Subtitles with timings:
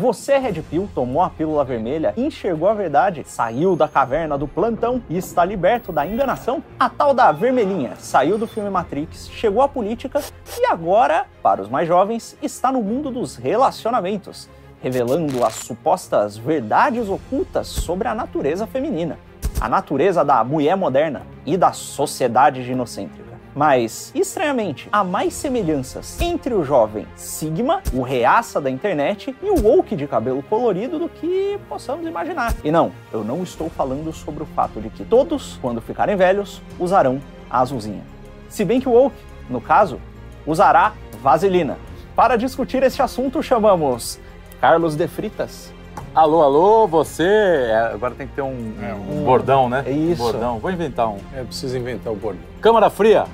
[0.00, 5.02] Você, Red Pill, tomou a pílula vermelha, enxergou a verdade, saiu da caverna do plantão
[5.10, 6.64] e está liberto da enganação?
[6.78, 10.22] A tal da vermelhinha saiu do filme Matrix, chegou à política
[10.58, 14.48] e agora, para os mais jovens, está no mundo dos relacionamentos,
[14.82, 19.18] revelando as supostas verdades ocultas sobre a natureza feminina,
[19.60, 23.38] a natureza da mulher moderna e da sociedade ginocêntrica.
[23.54, 29.60] Mas, estranhamente, há mais semelhanças entre o jovem Sigma, o reaça da internet, e o
[29.60, 32.54] woke de cabelo colorido do que possamos imaginar.
[32.62, 36.62] E não, eu não estou falando sobre o fato de que todos, quando ficarem velhos,
[36.78, 38.02] usarão a azulzinha.
[38.48, 39.16] Se bem que o woke,
[39.48, 40.00] no caso,
[40.46, 41.76] usará vaselina.
[42.14, 44.20] Para discutir este assunto, chamamos
[44.60, 45.72] Carlos de Fritas.
[46.14, 47.24] Alô, alô, você.
[47.24, 49.84] É, agora tem que ter um, É, um bordão, né?
[49.86, 50.22] É isso.
[50.22, 50.58] Um bordão.
[50.58, 51.18] Vou inventar um.
[51.34, 52.42] É preciso inventar o bordão.
[52.60, 53.26] Câmara fria.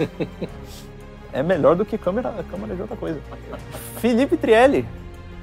[1.32, 3.20] É melhor do que câmera, câmera de outra coisa.
[4.00, 4.84] Felipe Trielli,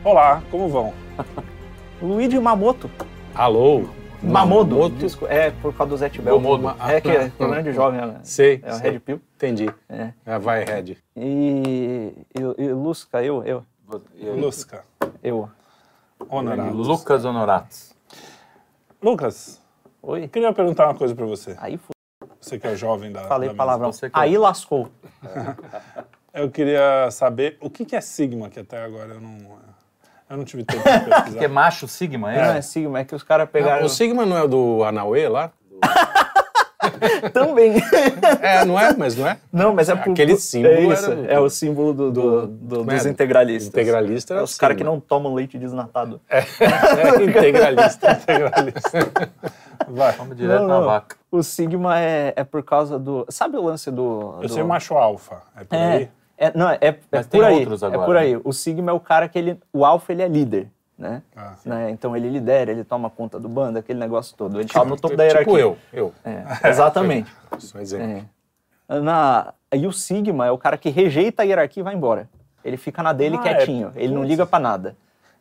[0.03, 0.93] Olá, como vão?
[2.01, 2.89] Luigi Mamoto.
[3.35, 3.89] Alô?
[4.21, 4.77] Mamodo.
[5.27, 6.39] É por causa do Zé Tibel.
[6.39, 6.75] Mamodo.
[6.87, 8.19] É que é problema de jovem, né?
[8.23, 8.61] Sei.
[8.63, 8.91] É o sei.
[8.91, 9.21] Red Pill.
[9.35, 9.69] Entendi.
[9.89, 10.13] É.
[10.25, 10.97] É, vai, Red.
[11.15, 13.65] E, e, e Lusca, eu, eu,
[14.35, 14.85] Lusca.
[15.21, 15.49] eu.
[16.29, 16.87] Honorados.
[16.87, 17.93] Lucas Honoratos.
[19.01, 19.61] Lucas,
[20.01, 20.23] Oi?
[20.23, 21.55] eu queria perguntar uma coisa pra você.
[21.59, 21.96] Aí f...
[22.47, 23.21] Você que é o jovem da.
[23.23, 23.91] falei da palavrão.
[23.91, 24.89] que- Aí lascou.
[26.33, 29.37] Eu queria saber o que que é Sigma, que até agora eu não.
[30.29, 31.39] Eu não tive tempo de pesquisar.
[31.39, 32.47] Que é macho Sigma, é?
[32.47, 33.85] Não é Sigma, é que os caras pegaram.
[33.85, 35.51] o Sigma não é do Anauê lá?
[37.33, 37.73] Também.
[38.41, 38.93] É, não é?
[38.97, 39.37] Mas não é?
[39.51, 42.91] Não, mas é por, Aquele símbolo É isso, era é o símbolo do, do- do-
[42.91, 42.95] é?
[42.95, 43.67] dos integralistas.
[43.69, 46.19] Integralista É os caras que não tomam leite desnatado.
[46.29, 48.11] É, integralista.
[48.11, 49.11] integralista.
[49.89, 50.11] Vai.
[50.13, 50.85] Vamos direto Não, na não.
[50.85, 51.15] vaca.
[51.31, 53.25] O Sigma é, é por causa do.
[53.29, 54.35] Sabe o lance do.
[54.41, 54.49] Eu do...
[54.49, 55.41] sou macho alfa.
[55.55, 56.09] É por aí?
[56.37, 57.63] É, é, não, é, é Mas por tem aí.
[57.63, 58.35] é agora, por aí.
[58.35, 58.41] né?
[58.43, 59.57] O Sigma é o cara que ele.
[59.71, 60.67] O Alpha ele é líder,
[60.97, 61.21] né?
[61.35, 61.53] Ah.
[61.65, 61.89] né?
[61.91, 64.59] Então ele lidera, ele toma conta do bando, aquele negócio todo.
[64.59, 65.59] Ele tá no topo da Tipo hierarquia.
[65.59, 65.77] eu.
[65.93, 66.13] Eu.
[66.25, 67.31] É, exatamente.
[67.59, 68.25] Só um exemplo.
[68.89, 68.99] É.
[68.99, 72.29] Na, e o Sigma é o cara que rejeita a hierarquia e vai embora.
[72.63, 74.03] Ele fica na dele Ah, quietinho, é.
[74.03, 74.95] ele não liga pra nada.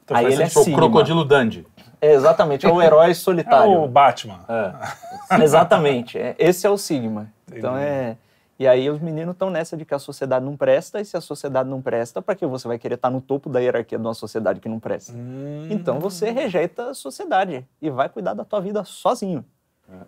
[0.04, 0.78] Então Aí ele é Sou o Sigma.
[0.80, 1.66] crocodilo Dandy.
[2.00, 3.82] É, exatamente, é o herói É solitário.
[3.82, 4.40] o Batman.
[4.48, 5.42] É.
[5.42, 6.18] Exatamente.
[6.18, 7.28] é- esse é o Sigma.
[7.52, 8.16] Então é.
[8.58, 11.20] E aí os meninos estão nessa de que a sociedade não presta, e se a
[11.20, 14.14] sociedade não presta, para que você vai querer estar no topo da hierarquia de uma
[14.14, 15.12] sociedade que não presta?
[15.12, 15.68] Hum.
[15.70, 19.44] Então você rejeita a sociedade e vai cuidar da tua vida sozinho.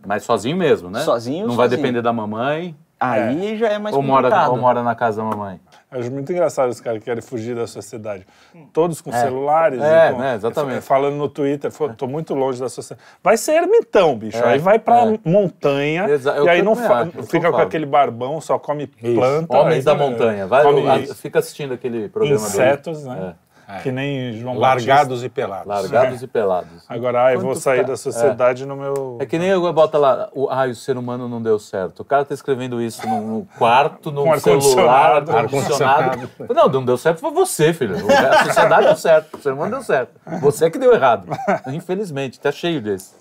[0.07, 1.01] Mas sozinho mesmo, né?
[1.01, 1.83] Sozinho, Não vai sozinho.
[1.83, 2.75] depender da mamãe.
[3.01, 4.51] Aí já é mais Ou mora, complicado.
[4.51, 5.61] ou mora na casa da mamãe.
[5.91, 8.27] Acho muito engraçado os caras que querem fugir da sociedade.
[8.73, 9.81] Todos com celulares.
[9.81, 10.81] É, e com- né, exatamente.
[10.83, 13.07] Falando no Twitter, "Pô, tô muito longe da sociedade.
[13.23, 14.37] Vai ser ermitão, bicho.
[14.37, 15.19] É, aí vai pra é.
[15.25, 17.63] montanha Exa- é e aí não fa- é fica com falo.
[17.63, 19.57] aquele barbão, só come planta.
[19.57, 20.47] Homens aí da montanha.
[20.47, 23.15] Vai, come fica assistindo aquele programa insetos, dele.
[23.21, 23.35] né?
[23.83, 25.67] Que nem João Largados e pelados.
[25.67, 26.85] É, largados e pelados.
[26.89, 29.19] Agora, ah, eu vou sair ca- da sociedade no meu.
[29.21, 32.01] É que nem eu bota lá, o, ah, o ser humano não deu certo.
[32.01, 35.37] O cara tá escrevendo isso no, no quarto, no Com celular, ar-condicionado.
[35.37, 36.31] ar-condicionado.
[36.55, 37.95] Não, não deu certo foi você, filho.
[38.11, 40.13] A sociedade deu certo, o ser humano deu certo.
[40.41, 41.27] Você que deu errado.
[41.67, 43.15] Infelizmente, tá cheio desse.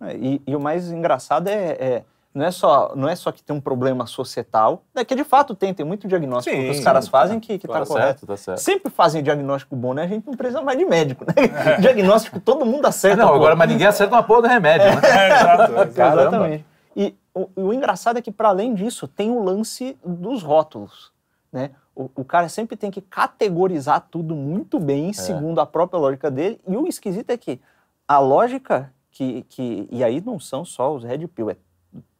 [0.00, 2.02] É, E, e o mais engraçado é, é-
[2.34, 5.54] não, é só, não é só que tem um problema societal, é que de fato
[5.54, 8.06] tem, tem muito diagnóstico Sim, que os caras fazem que, que tá, Tá correto.
[8.06, 8.58] certo, tá certo.
[8.58, 10.04] Sempre fazem diagnóstico bom, né?
[10.04, 11.34] A gente não precisa mais de médico, né?
[11.80, 13.22] diagnóstico todo mundo acerta.
[13.22, 13.34] Não, pô.
[13.34, 15.00] agora, mas ninguém acerta uma porra do remédio, né?
[15.12, 15.72] É, exato.
[16.00, 16.64] Exatamente.
[16.96, 21.12] E o, o engraçado é que, para além disso, tem o lance dos rótulos.
[21.52, 21.70] Né?
[21.94, 26.58] O, o cara sempre tem que categorizar tudo muito bem, segundo a própria lógica dele.
[26.66, 27.60] E o esquisito é que
[28.08, 29.44] a lógica que.
[29.48, 31.56] que e aí não são só os Red Pill, é,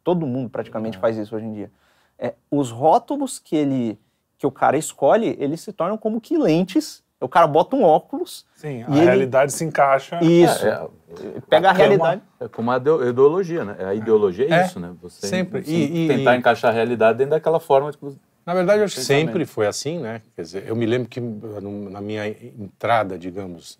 [0.03, 1.71] todo mundo praticamente faz isso hoje em dia.
[2.19, 3.99] É, os rótulos que ele
[4.37, 7.01] que o cara escolhe, eles se tornam como que lentes.
[7.21, 10.19] O cara bota um óculos, Sim, a ele- realidade se encaixa.
[10.21, 10.85] isso, É,
[11.49, 12.21] pega a, a cama- realidade.
[12.41, 13.77] É como a ideo- ideologia, né?
[13.85, 14.93] A ideologia é, É, isso, né?
[15.01, 15.63] Você sempre.
[15.63, 17.89] você E- tentar e- encaixar a realidade dentro daquela forma.
[17.91, 18.13] Tipo,
[18.45, 20.21] Na verdade, eu acho que sempre foi assim, né?
[20.35, 23.79] Quer dizer, eu me lembro que no- na minha entrada, digamos,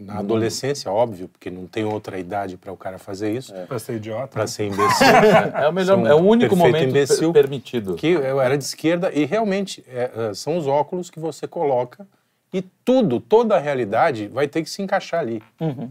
[0.00, 3.96] na adolescência, óbvio, porque não tem outra idade para o cara fazer isso, Pra ser
[3.96, 4.28] idiota.
[4.28, 5.06] para ser imbecil.
[5.54, 7.32] é, o melhor, é o único momento imbecil.
[7.32, 7.94] per- permitido.
[7.94, 12.06] que eu era de esquerda e realmente é, é, são os óculos que você coloca
[12.52, 15.40] e tudo, toda a realidade vai ter que se encaixar ali.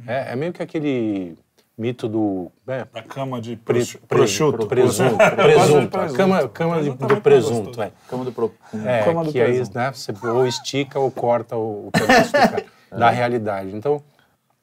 [0.05, 1.37] É, é meio que aquele
[1.79, 4.67] mito do né, A cama de pre- pre- prosciutto.
[4.67, 6.17] presunto, presunto, a presunto.
[6.17, 7.91] cama, cama de- Presunto do presunto, é.
[8.09, 8.53] Cama do pro...
[8.85, 9.77] É, Cama do que aí presunto.
[9.77, 13.73] né, você ou estica ou corta o, o pedaço do cara, da realidade.
[13.73, 14.03] Então,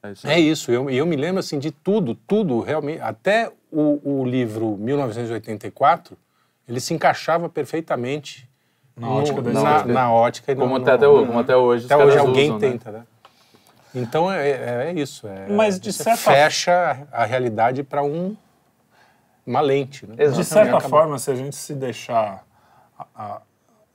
[0.03, 0.51] É isso é aí.
[0.51, 0.71] isso.
[0.71, 3.01] Eu, eu me lembro assim de tudo, tudo realmente.
[3.01, 6.17] Até o, o livro 1984,
[6.69, 8.47] ele se encaixava perfeitamente
[8.97, 11.39] Na no- ótica da na, na ótica e Como, no- até, até, no- ho- como
[11.39, 12.71] até hoje os Até hoje alguém usam, né?
[12.71, 13.03] tenta, né?
[13.97, 15.27] Então é, é- é isso.
[15.27, 18.37] é- Mas, de certa- fecha a realidade para um,
[19.47, 20.07] uma lente.
[20.07, 20.15] Né?
[20.19, 20.39] Exato.
[20.39, 22.45] De certa Acaba- forma, se a gente se deixar
[22.99, 23.43] a, a-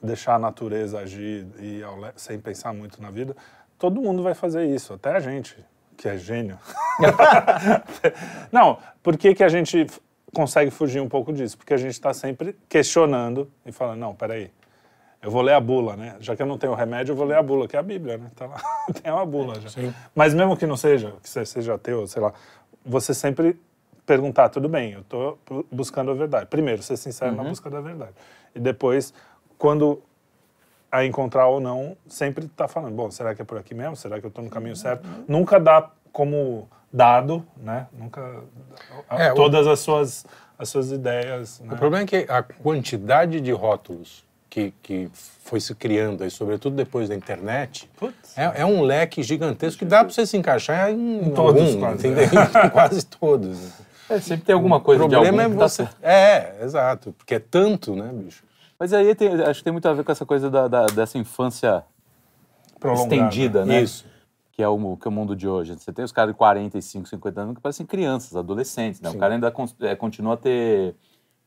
[0.02, 3.36] deixar a natureza agir e ao sem pensar muito na vida,
[3.78, 5.56] todo mundo vai fazer isso, até a gente,
[5.96, 6.58] que é gênio.
[8.52, 9.86] Não, por que, que a gente
[10.34, 11.58] consegue fugir um pouco disso?
[11.58, 14.52] Porque a gente está sempre questionando e falando, não, peraí,
[15.22, 16.16] eu vou ler a bula, né?
[16.20, 18.18] Já que eu não tenho remédio, eu vou ler a bula, que é a Bíblia,
[18.18, 18.32] né?
[18.36, 18.62] Tá lá,
[19.02, 19.70] tem uma bula já.
[20.16, 22.34] Mas mesmo que não seja, que você seja ateu, sei lá,
[22.86, 23.60] você sempre
[24.06, 25.38] perguntar, tudo bem, eu estou
[25.72, 26.48] buscando a verdade.
[26.48, 28.14] Primeiro, ser sincero na busca da verdade.
[28.56, 29.14] E depois,
[29.58, 30.02] quando
[30.92, 33.96] a encontrar ou não, sempre tá falando, bom, será que é por aqui mesmo?
[33.96, 35.08] Será que eu estou no caminho certo?
[35.28, 37.88] Nunca dá como dado, né?
[37.94, 38.44] Nunca
[39.10, 40.26] É, o- todas as suas
[40.60, 41.74] as suas ideias, né?
[41.74, 45.10] O problema é que a quantidade de rótulos que, que
[45.46, 47.90] foi se criando, aí, sobretudo depois da internet,
[48.36, 52.08] é, é um leque gigantesco que dá para você se encaixar em, todos, algum, quase.
[52.08, 52.26] entendeu?
[52.66, 53.58] Em quase todos.
[54.10, 55.84] É, sempre tem alguma coisa o de problema algum é tá você.
[55.84, 55.98] certo.
[56.04, 57.14] É, exato.
[57.18, 58.44] Porque é tanto, né, bicho?
[58.78, 61.18] Mas aí tem- acho que tem muito a ver com essa coisa da- da- dessa
[61.18, 61.82] infância
[62.78, 63.16] Prolongada.
[63.16, 63.82] estendida, né?
[63.82, 64.06] Isso.
[64.52, 65.76] Que é, o, que é o mundo de hoje.
[65.80, 69.10] Você tem os caras de 45, 50 anos que parecem crianças, adolescentes, né?
[69.10, 70.94] O cara ainda con- é, continua a ter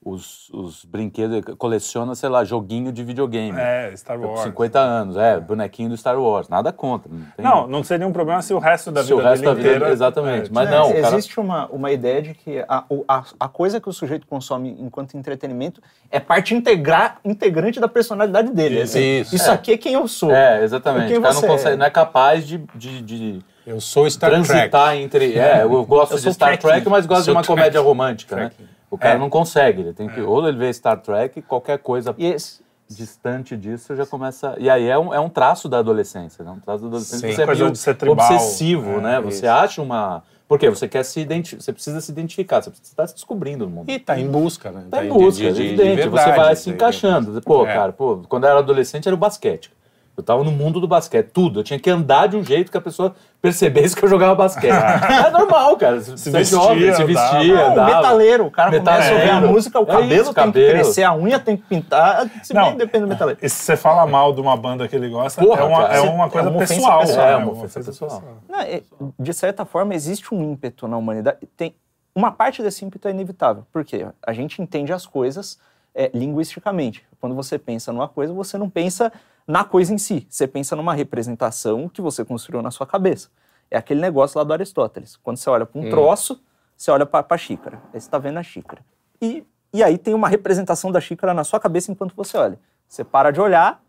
[0.05, 3.59] os, os brinquedos, coleciona, sei lá, joguinho de videogame.
[3.59, 4.43] É, Star Com Wars.
[4.43, 6.49] 50 anos, é, bonequinho do Star Wars.
[6.49, 7.11] Nada contra.
[7.11, 9.43] Não, tem, Não, não seria um problema se o resto da se vida o resto
[9.45, 9.77] da dele vida.
[9.77, 9.93] inteira...
[9.93, 10.49] Exatamente.
[10.49, 11.17] é, Mas É, não, o cara.
[11.17, 15.17] existe uma, uma ideia de que a, a, a coisa que o sujeito consome enquanto
[15.17, 15.81] entretenimento
[16.11, 18.83] é parte integrar, integrante da personalidade dele.
[18.83, 19.35] Isso, Assim, isso.
[19.37, 20.31] isso aqui é quem eu sou.
[20.31, 21.09] É, exatamente.
[21.09, 21.77] Quem O cara não, você consegue, é?
[21.79, 25.03] não é capaz de, de, de Eu sou Star transitar Trek.
[25.03, 25.33] entre.
[25.39, 26.67] É, eu gosto Eu de Star Trekkie.
[26.69, 27.49] Trek, mas gosto de Sou uma Trek.
[27.59, 28.51] comédia romântica, né?
[28.95, 29.19] O cara É.
[29.19, 30.21] não consegue, ele tem que.
[30.21, 34.55] Ou ele vê Star Trek, qualquer coisa esse, distante disso já começa.
[34.59, 36.51] E aí é um, é um traço da adolescência, né?
[36.53, 37.29] Um traço da adolescência.
[37.29, 37.35] Sim.
[37.35, 38.25] Você é Coisa de ser tribal.
[38.27, 39.21] obsessivo, É, né?
[39.21, 40.23] Você acha uma.
[40.47, 40.69] Por quê?
[40.69, 43.91] Você quer se identificar, você precisa se identificar, você está se descobrindo no mundo.
[43.91, 44.85] E tá em busca, né?
[44.91, 45.97] Tá em de- busca, de- é de- de evidente.
[46.09, 47.41] você verdade, vai se encaixando.
[47.43, 47.73] Pô, É.
[47.73, 49.73] cara, pô, quando eu era adolescente era o basquete.
[50.17, 51.61] Eu tava no mundo do basquete, tudo.
[51.61, 54.71] Eu tinha que andar de um jeito que a pessoa percebesse que eu jogava basquete.
[55.27, 56.01] é normal, cara.
[56.01, 57.97] Você é vestia, jovem, se vestia, Não, o andava.
[57.97, 59.53] metaleiro, o cara começa a ouvir a Metaleiro.
[59.53, 60.67] música, o É cabelo isso, tem cabelo.
[60.67, 62.65] que crescer, a unha tem que pintar, se Não.
[62.69, 63.41] bem depende do metaleiro.
[63.43, 65.95] E se você fala mal de uma banda que ele gosta, Porra, é, uma, cara.
[65.97, 67.01] é uma É coisa uma ofensa pessoal.
[67.01, 67.27] pessoal.
[67.27, 67.33] né?
[67.33, 68.23] É, uma ofensa pessoal.
[68.49, 68.83] Não, é,
[69.19, 71.39] de certa forma, existe um ímpeto na humanidade.
[71.57, 71.75] Tem,
[72.15, 73.67] uma parte desse ímpeto é inevitável.
[73.73, 74.07] Por quê?
[74.25, 75.59] A gente entende as coisas
[75.93, 77.05] é, linguisticamente.
[77.21, 79.13] Quando você pensa numa coisa, você não pensa
[79.47, 80.27] na coisa em si.
[80.29, 83.29] Você pensa numa representação que você construiu na sua cabeça.
[83.71, 85.17] É aquele negócio lá do Aristóteles.
[85.17, 86.41] Quando você olha para um troço,
[86.77, 87.83] você olha para a xícara.
[87.93, 88.85] Aí você está vendo a xícara.
[89.21, 92.59] E, e aí tem uma representação da xícara na sua cabeça enquanto você olha.
[92.89, 93.83] Você para de olhar,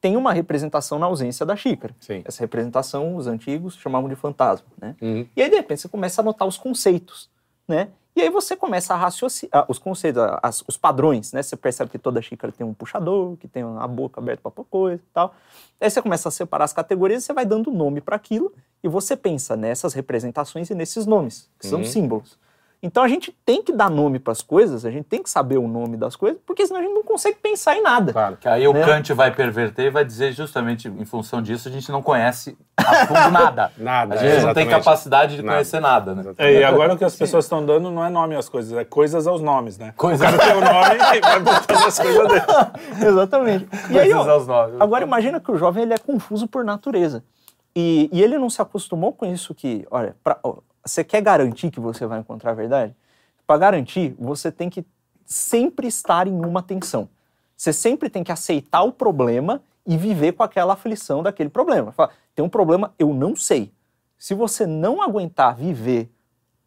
[0.00, 1.94] tem uma representação na ausência da xícara.
[2.00, 2.22] Sim.
[2.24, 4.96] Essa representação, os antigos chamavam de fantasma, né?
[5.00, 5.26] Uhum.
[5.36, 7.30] E aí, de repente, você começa a notar os conceitos,
[7.70, 7.88] né?
[8.14, 11.42] E aí você começa a raciocinar, os conceitos, as- os padrões, né?
[11.42, 15.00] Você percebe que toda xícara tem um puxador, que tem a boca aberta para coisa
[15.00, 15.32] e tal.
[15.80, 18.52] Aí você começa a separar as categorias, você vai dando nome para aquilo,
[18.82, 22.36] e você pensa nessas representações e nesses nomes, que são símbolos.
[22.82, 25.58] Então a gente tem que dar nome para as coisas, a gente tem que saber
[25.58, 28.10] o nome das coisas, porque senão a gente não consegue pensar em nada.
[28.10, 28.38] Claro.
[28.38, 28.82] Que aí o Né?
[28.82, 33.06] Kant vai perverter e vai dizer justamente em função disso a gente não conhece a
[33.06, 33.70] fundo nada.
[33.76, 35.56] Nada, A gente não tem capacidade de Nada.
[35.58, 36.32] conhecer nada, né?
[36.38, 38.82] É, e agora o que as pessoas estão dando não é nome às coisas, é
[38.82, 39.92] coisas aos nomes, né?
[39.94, 42.42] Coisas- O cara tem o nome e vai botando as coisas dele.
[43.06, 43.68] Exatamente.
[43.90, 44.80] E aí, Coisas ó, aos nomes.
[44.80, 47.22] Agora imagina que o jovem ele é confuso por natureza.
[47.76, 51.70] E, e ele não se acostumou com isso que, olha, pra- ó, você quer garantir
[51.70, 52.94] que você vai encontrar a verdade?
[53.46, 54.84] Para garantir, você tem que
[55.24, 57.08] sempre estar em uma tensão.
[57.56, 61.92] Você sempre tem que aceitar o problema e viver com aquela aflição daquele problema.
[61.92, 63.72] Fala, tem um problema, eu não sei.
[64.16, 66.10] Se você não aguentar viver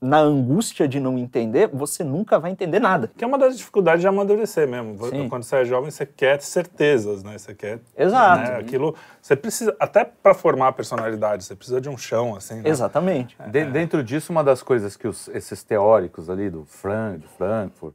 [0.03, 3.10] na angústia de não entender, você nunca vai entender nada.
[3.15, 4.98] Que é uma das dificuldades de amadurecer mesmo.
[5.10, 5.29] Sim.
[5.29, 7.38] Quando você é jovem, você quer certezas, né?
[7.38, 7.79] Você quer.
[7.98, 8.51] Exato.
[8.51, 8.95] né, Aquilo.
[9.22, 9.75] Você precisa.
[9.79, 12.55] Até para formar a personalidade, você precisa de um chão, assim.
[12.55, 12.69] Né?
[12.69, 13.38] Exatamente.
[13.50, 17.93] De- dentro disso, uma das coisas que os- esses teóricos ali do Frank, de Frankfurt,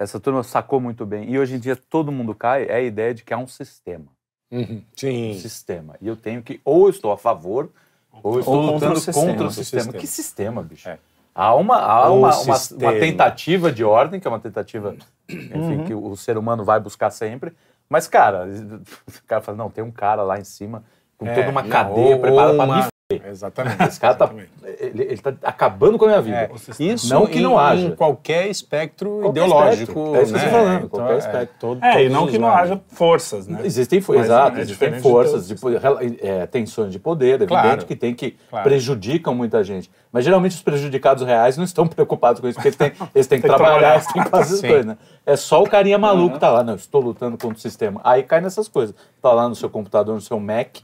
[0.00, 3.12] essa turma sacou muito bem, e hoje em dia todo mundo cai, é a ideia
[3.12, 4.06] de que há um sistema.
[4.50, 4.62] Uhum.
[4.78, 5.34] Um Sim.
[5.38, 5.94] sistema.
[6.00, 7.68] E eu tenho que, ou eu estou a favor,
[8.22, 9.14] ou eu estou contra o lutando sistema.
[9.14, 9.82] contra o Contra o sistema.
[9.82, 10.00] sistema.
[10.00, 10.88] Que sistema, bicho?
[10.88, 10.98] É.
[11.34, 14.96] Há, uma, há uma, uma, uma tentativa de ordem, que é uma tentativa
[15.28, 17.52] enfim, que o ser humano vai buscar sempre.
[17.88, 18.46] Mas, cara,
[19.08, 20.82] o cara fala, não, tem um cara lá em cima
[21.16, 22.88] com É, toda uma cadeia preparada para
[23.28, 23.82] Exatamente.
[23.88, 24.50] Esse cara tá, exatamente.
[24.78, 26.36] ele, ele tá acabando com a minha vida.
[26.36, 26.50] É,
[26.84, 27.86] isso não que em, não haja.
[27.88, 30.16] em qualquer espectro Qualquer ideológico.
[30.16, 30.44] É isso que né?
[30.44, 31.56] tô falando, Então, qualquer é, espectro.
[31.58, 33.60] todo- É, e não que não haja forças, né?
[33.64, 37.86] Existem, Mas exato, é existem forças, de, po- rela- é, tensões de poder, evidente Claro.
[37.86, 38.64] que tem que Claro.
[38.68, 39.90] prejudicam muita gente.
[40.12, 43.40] Mas geralmente os prejudicados reais não estão preocupados com isso, porque eles têm, eles têm
[43.40, 44.66] que trabalhar, eles têm que fazer Sim.
[44.68, 44.96] coisas, né?
[45.26, 48.00] É só o carinha maluco que tá lá, não, estou lutando contra o sistema.
[48.04, 48.94] Aí cai nessas coisas.
[49.22, 50.78] Tá lá no seu computador, no seu Mac,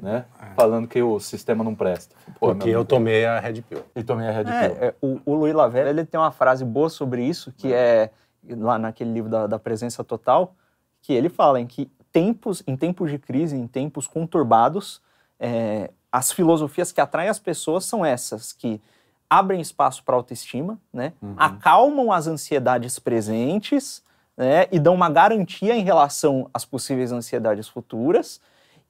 [0.00, 0.24] né?
[0.54, 2.14] Falando que o sistema não presta.
[2.38, 3.82] Pô, Porque eu tomei a Red Pill.
[3.94, 4.54] E tomei a Red Pill.
[4.54, 8.10] É, é, o, o Louis Lavelle ele tem uma frase boa sobre isso, que é
[8.48, 10.54] lá naquele livro da, da Presença Total,
[11.00, 15.00] que ele fala em que tempos, em tempos de crise, em tempos conturbados,
[15.38, 18.80] é, as filosofias que atraem as pessoas são essas, que
[19.28, 24.02] abrem espaço para autoestima, né, acalmam as ansiedades presentes
[24.36, 28.42] né, e dão uma garantia em relação às possíveis ansiedades futuras,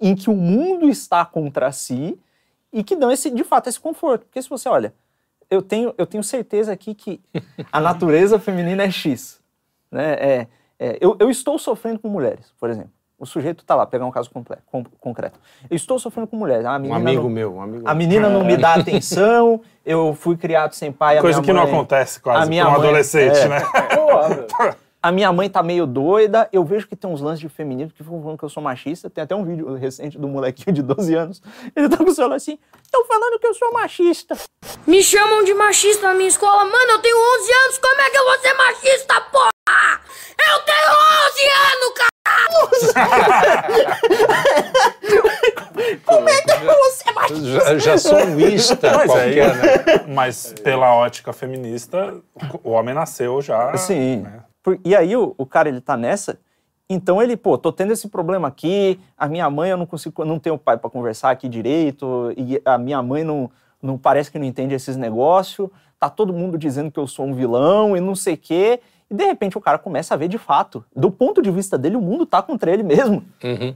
[0.03, 2.19] em que o mundo está contra si
[2.73, 4.27] e que dão esse, de fato esse conforto.
[4.27, 4.93] Porque se você olha,
[5.51, 7.21] eu tenho, eu tenho certeza aqui que
[7.71, 9.41] a natureza feminina é X.
[9.91, 10.13] Né?
[10.15, 10.47] É,
[10.79, 12.91] é, eu, eu estou sofrendo com mulheres, por exemplo.
[13.19, 15.39] O sujeito está lá, pegar um caso comple- com- concreto.
[15.71, 16.67] Eu estou sofrendo com mulheres.
[16.67, 20.13] A Um menina amigo não, meu, um amigo A menina não me dá atenção, eu
[20.13, 21.21] fui criado sem pai.
[21.21, 23.49] Coisa que não mãe- acontece a quase com um adolescente, é.
[23.49, 23.59] né?
[25.03, 28.05] a minha mãe tá meio doida, eu vejo que tem uns lances de feminismo que
[28.05, 29.11] ficam falando que eu sou machista.
[29.11, 31.43] Tem até um vídeo recente do molequinho de 12 anos.
[31.75, 34.39] Ele tá com o celular assim, estão falando que eu sou machista.
[34.87, 36.65] Me chamam de machista na minha escola.
[36.65, 37.79] Mano, eu tenho 11 anos.
[37.79, 39.51] Como é que eu vou ser machista, porra?
[40.39, 40.89] Eu tenho
[41.27, 42.13] 11 anos, cara!
[46.07, 47.51] Como é que eu vou ser machista?
[47.51, 50.05] Já, já sou um ista Mas aí, qualquer, né?
[50.07, 52.21] mas pela ótica feminista,
[52.63, 53.77] o homem nasceu já.
[53.77, 54.19] Sim.
[54.19, 54.45] né?
[54.85, 56.38] E aí o, o cara, ele tá nessa,
[56.88, 60.38] então ele, pô, tô tendo esse problema aqui, a minha mãe eu não consigo, não
[60.38, 63.50] tenho pai para conversar aqui direito, e a minha mãe não,
[63.81, 67.35] não parece que não entende esses negócios, tá todo mundo dizendo que eu sou um
[67.35, 70.38] vilão e não sei o quê, e de repente o cara começa a ver de
[70.38, 73.25] fato, do ponto de vista dele, o mundo tá contra ele mesmo,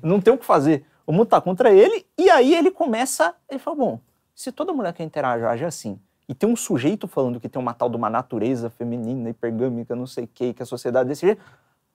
[0.03, 3.59] não tem o que fazer, o mundo tá contra ele, e aí ele começa, ele
[3.59, 4.01] fala, bom,
[4.35, 5.99] se toda mulher que interage age assim,
[6.29, 10.07] e tem um sujeito falando que tem uma tal de uma natureza feminina, hipergâmica, não
[10.07, 11.41] sei o quê, que a sociedade desse jeito,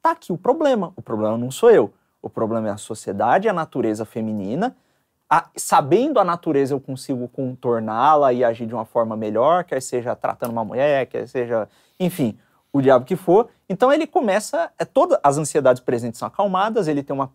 [0.02, 0.94] tá aqui o problema.
[0.96, 1.94] O problema não sou eu.
[2.22, 4.76] O problema é a sociedade, a natureza feminina.
[5.30, 10.16] A- sabendo a natureza, eu consigo contorná-la e agir de uma forma melhor, quer seja
[10.16, 11.68] tratando uma mulher, quer seja,
[12.00, 12.38] enfim,
[12.72, 13.50] o diabo que for.
[13.70, 17.32] Então ele começa, é, todas as ansiedades presentes são acalmadas, ele tem uma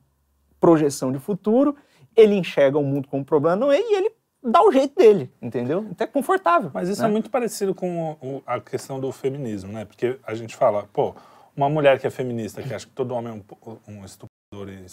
[0.59, 1.77] projeção de futuro,
[2.15, 4.13] ele enxerga o mundo como problema, não é, e ele
[4.51, 5.87] dá o jeito dele, entendeu?
[5.91, 6.71] Então é confortável.
[6.73, 7.09] Mas isso né?
[7.09, 9.85] é muito parecido com o- o- a questão do feminismo, né?
[9.85, 11.15] Porque a gente fala, pô,
[11.57, 13.35] uma mulher que é feminista, que acha que todo homem é
[13.71, 14.87] um, um estuprador em,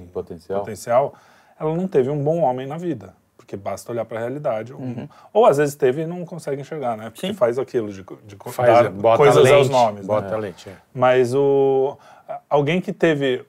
[0.00, 0.60] em Potencial.
[0.60, 1.14] potencial,
[1.58, 3.14] ela não teve um bom homem na vida.
[3.36, 4.72] Porque basta olhar para a realidade.
[4.72, 7.10] um- Ou às vezes teve e não consegue enxergar, né?
[7.10, 7.34] Porque Sim.
[7.34, 10.06] faz aquilo de, de Faz, dar bota coisas lente, aos nomes.
[10.06, 10.36] Bota né?
[10.36, 10.76] lente, é.
[10.94, 11.96] Mas o,
[12.48, 13.44] alguém que teve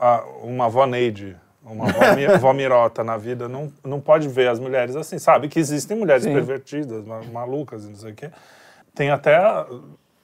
[0.00, 1.36] a- uma avó Neide,
[1.72, 5.18] uma avó, mi- avó Mirota na vida, não, não pode ver as mulheres assim.
[5.18, 6.32] Sabe que existem mulheres Sim.
[6.32, 8.30] pervertidas, ma- malucas e não sei o quê.
[8.94, 9.66] Tem até a-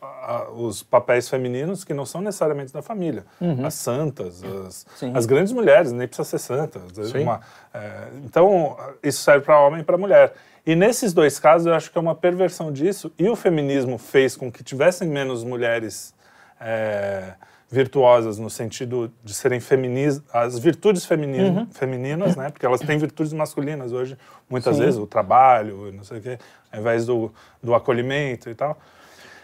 [0.03, 3.25] a- os papéis femininos que não são necessariamente da família.
[3.65, 6.81] As santas, as, as grandes mulheres, nem precisa ser santa.
[7.23, 7.41] Uma-
[7.73, 10.33] é, então, isso serve para homem e para mulher.
[10.67, 13.13] E nesses dois casos, eu acho que é uma perversão disso.
[13.19, 16.15] E o feminismo fez com que tivessem menos mulheres
[16.61, 17.35] é,
[17.75, 22.51] virtuosas no sentido de serem femininas, as virtudes femini- femininas, né?
[22.51, 24.17] Porque elas têm virtudes masculinas hoje,
[24.49, 24.83] muitas Sim.
[24.85, 26.39] vezes, o trabalho, não sei o quê,
[26.73, 28.79] ao invés do, do acolhimento e tal.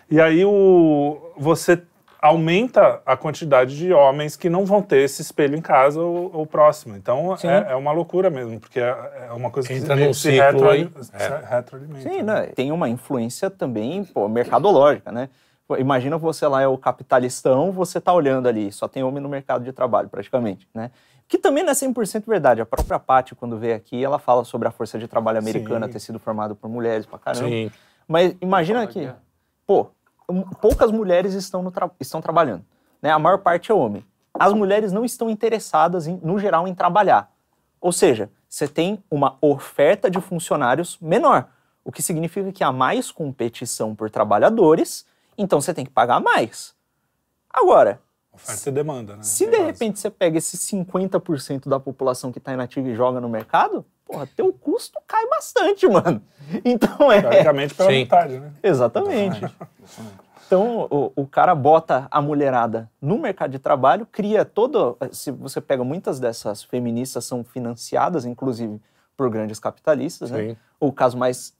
[0.08, 1.82] E aí o, você
[2.22, 6.46] aumenta a quantidade de homens que não vão ter esse espelho em casa ou, ou
[6.46, 6.94] próximo.
[6.96, 8.94] Então é, é uma loucura mesmo, porque é,
[9.28, 10.90] é uma coisa que Entra se, num se ciclo retro, aí.
[11.02, 11.42] se É.
[11.48, 12.08] retroalimenta.
[12.08, 12.46] Sim, né?
[12.54, 15.28] Tem uma influência também pô, mercadológica, né?
[15.78, 19.64] Imagina você lá é o capitalistão, você tá olhando ali, só tem homem no mercado
[19.64, 20.90] de trabalho praticamente, né?
[21.28, 22.60] Que também não é 100% verdade.
[22.60, 25.92] A própria Paty, quando veio aqui, ela fala sobre a força de trabalho americana Sim.
[25.92, 27.48] ter sido formada por mulheres pra caramba.
[27.48, 27.70] Sim.
[28.08, 29.14] Mas imagina Fala que, é.
[29.64, 29.86] pô,
[30.60, 32.64] poucas mulheres estão, no tra- estão trabalhando.
[33.00, 33.10] Né?
[33.10, 34.04] A maior parte é homem.
[34.34, 37.30] As mulheres não estão interessadas, em- no geral, em trabalhar.
[37.80, 41.46] Ou seja, você tem uma oferta de funcionários menor,
[41.84, 45.06] o que significa que há mais competição por trabalhadores,
[45.42, 46.74] então você tem que pagar mais.
[47.48, 48.00] Agora,
[48.32, 49.22] Oferta e demanda, né?
[49.22, 53.20] se É de repente você pega esse 50% da população que está inativa e joga
[53.20, 56.22] no mercado, porra, teu custo cai bastante, mano.
[56.64, 57.20] Então é.
[57.20, 57.98] Teoricamente pela Sim.
[57.98, 58.52] metade, né?
[58.62, 59.44] Exatamente.
[60.46, 64.98] Então, o, o cara bota a mulherada no mercado de trabalho, cria todo.
[65.12, 68.80] Se você pega muitas dessas feministas, são financiadas, inclusive,
[69.16, 70.32] por grandes capitalistas.
[70.32, 70.48] Né?
[70.48, 70.56] Sim.
[70.80, 71.54] O caso mais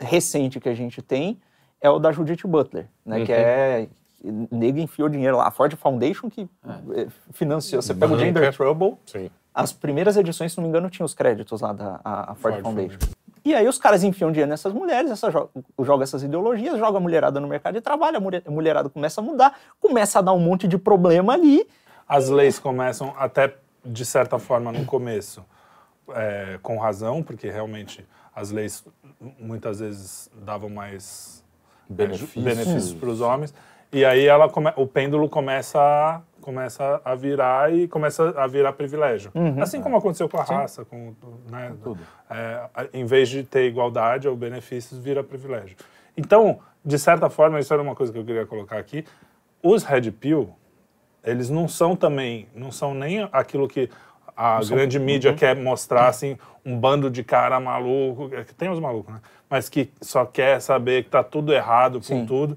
[0.00, 1.40] recente que a gente tem
[1.82, 3.24] é o da Judith Butler, né?
[3.26, 3.88] que é
[4.52, 5.48] nego enfiou dinheiro lá.
[5.48, 6.48] A Ford Foundation que
[6.94, 7.82] eh, financiou.
[7.82, 8.24] Você pega o Banca.
[8.24, 9.28] Gender Trouble, Sim.
[9.52, 12.54] as primeiras edições, se não me engano, tinham os créditos lá da a, a Ford,
[12.54, 12.98] Ford Foundation.
[13.44, 15.48] E aí os caras enfiam dinheiro nessas mulheres, essa jo
[15.80, 19.20] joga essas ideologias, joga a mulherada no mercado de trabalho, a mulher- a mulherada começa
[19.20, 21.66] a mudar, começa a dar um monte de problema ali.
[22.08, 25.44] As leis começam até, de certa forma, no começo,
[26.10, 28.84] é, com razão, porque realmente as leis
[29.40, 31.41] muitas vezes davam mais é,
[31.92, 32.44] Benefícios.
[32.44, 33.54] benefícios para os homens.
[33.92, 38.72] E aí ela come- o pêndulo começa a, começa a virar e começa a virar
[38.72, 39.30] privilégio.
[39.60, 41.14] Assim como aconteceu com a raça, com
[41.50, 42.00] né, Tudo.
[42.30, 42.60] é,
[42.94, 45.76] em vez de ter igualdade ou benefícios, vira privilégio.
[46.16, 49.04] Então, de certa forma, isso era uma coisa que eu queria colocar aqui.
[49.62, 50.52] Os Red Pill,
[51.22, 53.88] eles não são também, não são nem aquilo que
[54.36, 58.80] a grande mídia quer mostrar, assim, um bando de cara maluco, é que tem os
[58.80, 59.20] malucos, né?
[59.52, 62.24] Mas que só quer saber que tá tudo errado com Sim.
[62.24, 62.56] tudo,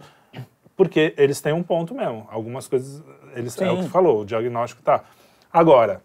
[0.77, 2.25] porque eles têm um ponto mesmo.
[2.31, 3.03] Algumas coisas,
[3.35, 5.03] eles, é o que falou, o diagnóstico tá.
[5.51, 6.01] Agora,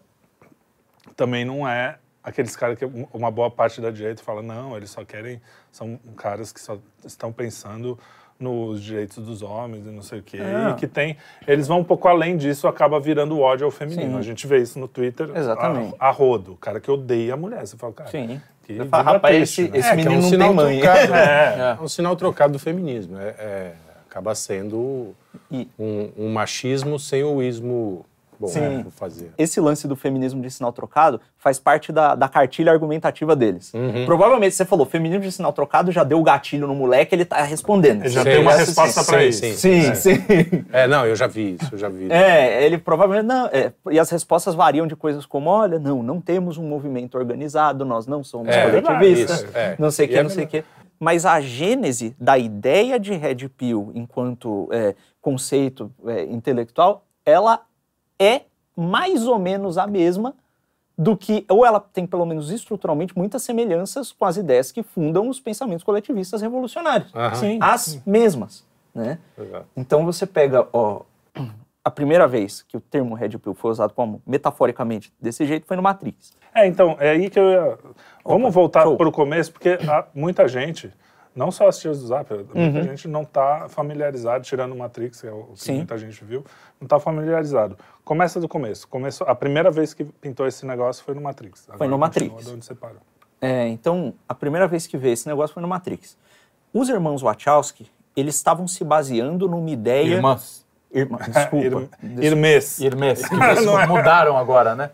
[1.15, 2.83] também não é aqueles caras que
[3.13, 7.31] uma boa parte da direita fala, não, eles só querem, são caras que só estão
[7.31, 7.97] pensando
[8.37, 10.71] nos direitos dos homens e não sei o quê, É.
[10.71, 11.15] e que tem,
[11.47, 14.11] eles vão um pouco além disso, acaba virando ódio ao feminino.
[14.11, 14.19] Sim.
[14.19, 15.95] A gente vê isso no Twitter, Exatamente.
[15.97, 17.65] A, a rodo, o cara que odeia a mulher.
[17.65, 18.41] Você fala, cara, Sim.
[18.91, 19.77] Rapaz, esse- né?
[19.77, 20.79] esse É, que é menino um não sinal tem mãe.
[20.81, 21.13] trocado.
[21.15, 21.75] É.
[21.79, 23.17] É um sinal trocado do feminismo.
[23.19, 23.71] É, é-
[24.09, 25.15] acaba sendo
[25.51, 28.05] E- um, um machismo sem o ismo
[28.41, 28.59] bom Sim.
[28.59, 29.31] né, por fazer.
[29.37, 33.71] Esse lance do feminismo de sinal trocado faz parte da, da cartilha argumentativa deles.
[33.73, 34.05] Uhum.
[34.05, 37.41] Provavelmente você falou, feminismo de sinal trocado já deu o gatilho no moleque, ele tá
[37.43, 38.01] respondendo.
[38.01, 39.39] Ele já tem uma resposta sim, para sim, isso.
[39.41, 39.55] sim.
[39.55, 39.95] Sim, É.
[39.95, 40.65] sim.
[40.73, 42.11] É, não, eu já vi isso, eu já vi.
[42.11, 43.45] É, ele provavelmente não.
[43.47, 47.85] é, e as respostas variam de coisas como: olha, não, não temos um movimento organizado,
[47.85, 49.75] nós não somos É, coletivistas, é.
[49.77, 50.63] não sei o que, é não sei o que.
[50.99, 57.61] Mas a gênese da ideia de Red Pill enquanto é, conceito é, intelectual, ela
[58.21, 58.43] é
[58.77, 60.35] mais ou menos a mesma
[60.97, 65.27] do que, ou ela tem pelo menos estruturalmente muitas semelhanças com as ideias que fundam
[65.27, 67.13] os pensamentos coletivistas revolucionários.
[67.15, 67.35] Aham.
[67.35, 67.57] Sim.
[67.59, 68.63] As mesmas,
[68.93, 69.17] né?
[69.35, 69.65] Exato.
[69.75, 71.01] Então você pega, ó,
[71.83, 75.75] a primeira vez que o termo Red Pill foi usado como metaforicamente desse jeito foi
[75.75, 76.33] no Matrix.
[76.53, 77.79] É, então, é aí que eu ia...
[78.23, 78.95] Vamos voltar show.
[78.95, 80.93] para o começo, porque há muita gente,
[81.35, 85.27] não só as tias do Zap, muita gente não está familiarizado, tirando o Matrix, que
[85.27, 85.75] é o que Sim.
[85.77, 86.43] muita gente viu,
[86.79, 87.77] não está familiarizado.
[88.03, 88.87] Começa do começo.
[88.87, 89.23] Começo.
[89.23, 91.67] A primeira vez que pintou esse negócio foi no Matrix.
[91.69, 92.45] Agora no Matrix.
[92.45, 92.97] de onde você parou.
[93.39, 96.17] É, então, a primeira vez que veio esse negócio foi no Matrix.
[96.73, 100.15] Os irmãos Wachowski, eles estavam se baseando numa ideia...
[100.15, 100.61] Irmãs.
[100.93, 101.65] Irmã, desculpa.
[101.65, 102.79] Ir- Des- Irmês.
[102.81, 103.25] Irmãs.
[103.27, 104.91] Que vocês mudaram agora, né?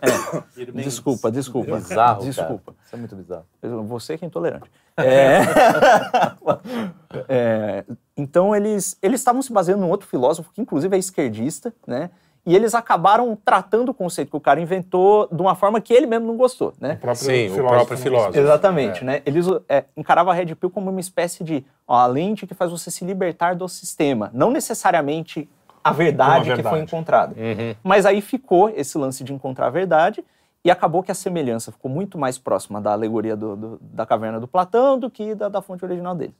[0.75, 1.75] Desculpa, desculpa.
[1.77, 2.71] Bizarro, Desculpa.
[2.73, 2.77] Cara.
[2.85, 3.45] Isso é muito bizarro.
[3.87, 4.69] Você que é intolerante.
[4.97, 5.39] É.
[7.29, 7.83] É,
[8.15, 12.09] Então, eles eles estavam se baseando num outro filósofo, que inclusive é esquerdista, né?
[12.45, 16.05] E eles acabaram tratando o conceito que o cara inventou de uma forma que ele
[16.05, 16.93] mesmo não gostou, né?
[16.93, 18.39] O próprio Sim, o filósofo próprio não- filósofo.
[18.39, 19.21] Exatamente, né?
[19.25, 22.71] Eles é, encaravam a Red Pill como uma espécie de ó, a lente que faz
[22.71, 25.49] você se libertar do sistema, não necessariamente
[25.83, 26.83] a verdade, Uma que foi verdade.
[26.83, 27.35] encontrada.
[27.83, 30.23] Mas aí ficou esse lance de encontrar a verdade
[30.67, 34.37] e acabou que a semelhança ficou muito mais próxima da alegoria do- do- da caverna
[34.37, 36.35] do Platão do que da, da fonte original dele.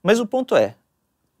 [0.00, 0.76] Mas o ponto é,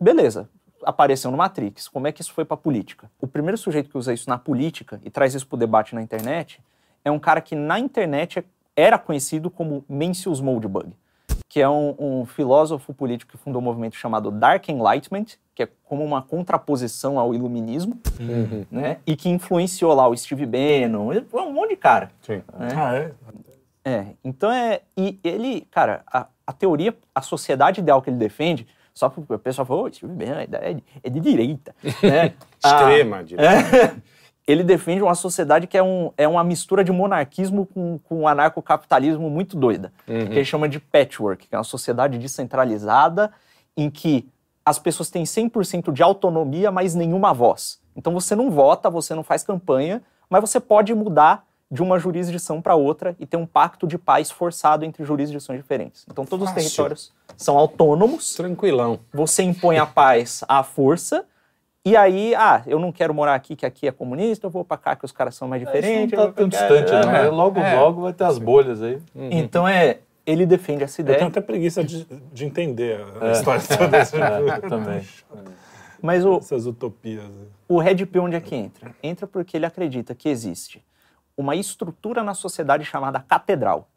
[0.00, 0.48] beleza,
[0.84, 3.08] apareceu no Matrix, como é que isso foi para política?
[3.20, 6.02] O primeiro sujeito que usa isso na política e traz isso para o debate na
[6.02, 6.60] internet
[7.04, 10.92] é um cara que na internet era conhecido como Mencius Moldbug,
[11.52, 15.68] que é um, um filósofo político que fundou um movimento chamado Dark Enlightenment, que é
[15.84, 18.00] como uma contraposição ao iluminismo,
[18.70, 18.96] né?
[19.06, 22.10] E que influenciou lá o Steve Bannon, um monte de cara.
[22.22, 22.40] Sim.
[22.58, 23.12] Ah, é?
[23.84, 24.80] É, então é.
[24.96, 29.38] E ele, cara, a, a teoria, a sociedade ideal que ele defende, só porque o
[29.38, 31.74] pessoal falou, "Ô, Steve Bannon é de, é de direita.
[32.02, 32.32] né?
[32.64, 33.76] Extrema Ah, direita.
[33.76, 33.94] é.
[34.46, 39.30] Ele defende uma sociedade que é, um, é uma mistura de monarquismo com, com anarcocapitalismo
[39.30, 39.92] muito doida.
[40.26, 43.32] Que ele chama de patchwork, que é uma sociedade descentralizada
[43.76, 44.28] em que
[44.64, 47.80] as pessoas têm 100% de autonomia, mas nenhuma voz.
[47.96, 52.60] Então você não vota, você não faz campanha, mas você pode mudar de uma jurisdição
[52.60, 56.04] para outra e ter um pacto de paz forçado entre jurisdições diferentes.
[56.10, 56.68] Então todos os Fácil.
[56.68, 59.00] territórios são autônomos, Tranquilão.
[59.12, 61.24] você impõe a paz à força,
[61.84, 64.76] e aí, ah, eu não quero morar aqui, que aqui é comunista, eu vou pra
[64.76, 66.12] cá, que os caras são mais diferentes.
[66.12, 67.10] Isso não eu tá tão distante, é, não.
[67.12, 67.26] é.
[67.26, 67.74] É, Logo, É.
[67.80, 69.00] logo vai ter as bolhas aí.
[69.14, 73.60] Então é, ele defende essa Eu tenho ideia, até preguiça de, de entender a história
[73.62, 73.98] toda.
[74.62, 75.02] É, também.
[76.00, 77.24] mas o, Essas utopias.
[77.68, 78.92] o Red Pill onde é que entra?
[79.02, 80.84] Entra porque ele acredita que existe
[81.36, 83.88] uma estrutura na sociedade chamada catedral.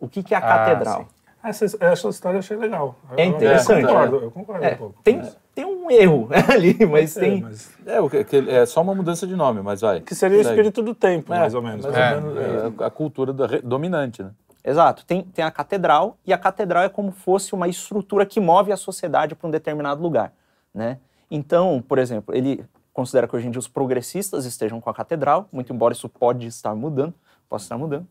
[0.00, 1.08] O que, que é a Ah, catedral?
[1.44, 2.96] Essa, essa história eu achei legal.
[3.16, 4.26] É Eu- interessante, Eu concordo, né?
[4.26, 5.02] eu concordo É, um pouco.
[5.04, 5.22] tem,
[5.58, 7.40] tem um erro ali, mas É, tem.
[7.42, 10.00] mas- É, o que- que- é só uma mudança de nome, mas vai.
[10.00, 11.84] Que seria o espírito do tempo, É, mais ou menos.
[11.84, 12.16] mais né?
[12.16, 14.30] ou menos, é, a cultura re- dominante, né?
[14.64, 15.04] Exato.
[15.04, 18.76] Tem, tem a catedral, e a catedral é como fosse uma estrutura que move a
[18.76, 20.32] sociedade para um determinado lugar.
[20.72, 20.98] Né?
[21.28, 25.48] Então, por exemplo, ele considera que hoje em dia os progressistas estejam com a catedral,
[25.50, 27.14] muito embora isso pode estar mudando,
[27.48, 28.06] possa estar mudando.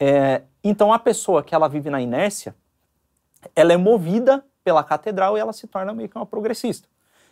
[0.00, 2.54] É, então, a pessoa que ela vive na inércia,
[3.54, 6.88] ela é movida pela catedral e ela se torna meio que uma progressista.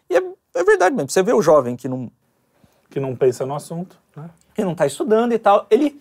[0.08, 0.22] E é,
[0.54, 1.10] é verdade mesmo.
[1.10, 2.08] Você vê o jovem que não,
[2.88, 4.30] Que não pensa no assunto, né?
[4.54, 6.00] que não está estudando e tal, ele,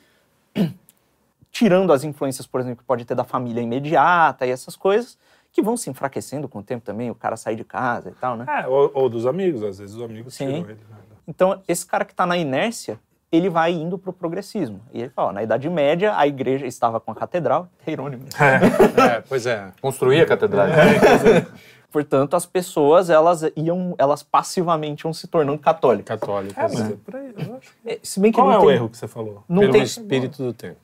[1.52, 5.17] tirando as influências, por exemplo, que pode ter da família imediata e essas coisas,
[5.52, 8.38] que vão se enfraquecendo com o tempo também, o cara sai de casa e tal,
[8.38, 8.46] né?
[8.48, 10.46] É, ou, ou dos amigos, às vezes os amigos Sim.
[10.46, 10.80] tiram ele.
[10.88, 10.98] né?
[11.28, 13.00] Então, esse cara que está na inércia,
[13.34, 14.80] ele vai indo para o progressismo.
[14.93, 18.26] E ele fala, ó, na Idade Média, a igreja estava com a catedral, é irônico.
[18.39, 19.72] É, pois é.
[19.82, 20.67] Construir a catedral.
[21.91, 26.19] Portanto, as pessoas, elas iam, elas passivamente iam se tornando católicas.
[26.19, 26.60] Católico.
[26.60, 26.93] É, mas né?
[26.93, 27.72] é por aí, eu acho.
[27.86, 29.43] É, Se bem que Qual não é tem, o erro que você falou?
[29.48, 30.78] Não Pelo tem, espírito do tempo.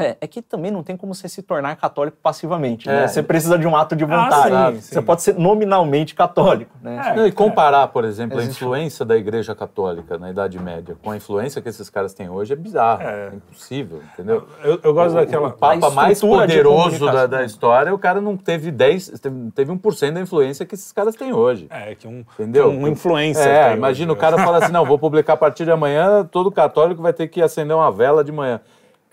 [0.00, 0.08] É.
[0.10, 2.92] É, é que também não tem como você se tornar católico passivamente, É.
[2.92, 3.08] né?
[3.08, 4.54] Você precisa de um ato de vontade.
[4.54, 5.02] Ah, sim, Você sim.
[5.02, 7.14] pode ser nominalmente católico, né?
[7.16, 11.10] Não, e comparar, por exemplo, a Existe- influência da Igreja Católica na Idade Média com
[11.10, 13.34] a influência que esses caras têm hoje é bizarro, é, É.
[13.34, 14.46] impossível, entendeu?
[14.62, 15.50] Eu, eu gosto O daquela.
[15.50, 20.14] Papa a mais poderoso da, da história, o cara não teve 10, teve, teve 1%
[20.14, 21.66] da influência que esses caras têm hoje.
[21.70, 22.68] É, que um, Entendeu?
[22.70, 23.46] um influencer.
[23.46, 24.44] É, imagina o hoje, cara né?
[24.44, 27.74] fala assim, não, vou publicar a partir de amanhã, todo católico vai ter que acender
[27.76, 28.60] uma vela de manhã.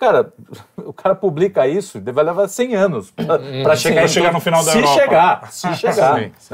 [0.06, 0.34] Cara,
[0.78, 4.40] o cara publica isso, vai levar 100 anos pra, pra chegar, em chegar todo- no
[4.40, 4.94] final da se Europa.
[5.02, 6.20] chegar, se chegar.
[6.20, 6.54] Sim, sim.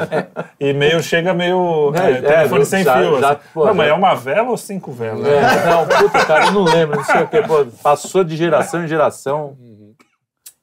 [0.59, 1.91] E meio chega meio.
[1.95, 3.19] É, É, é, telefone sem já- fio.
[3.19, 3.41] já- assim.
[3.53, 5.27] pô, não, mas é uma vela ou cinco velas?
[5.27, 8.83] É, não, puta, cara, eu não lembro, não sei o quê, pô, passou de geração
[8.83, 9.57] em geração.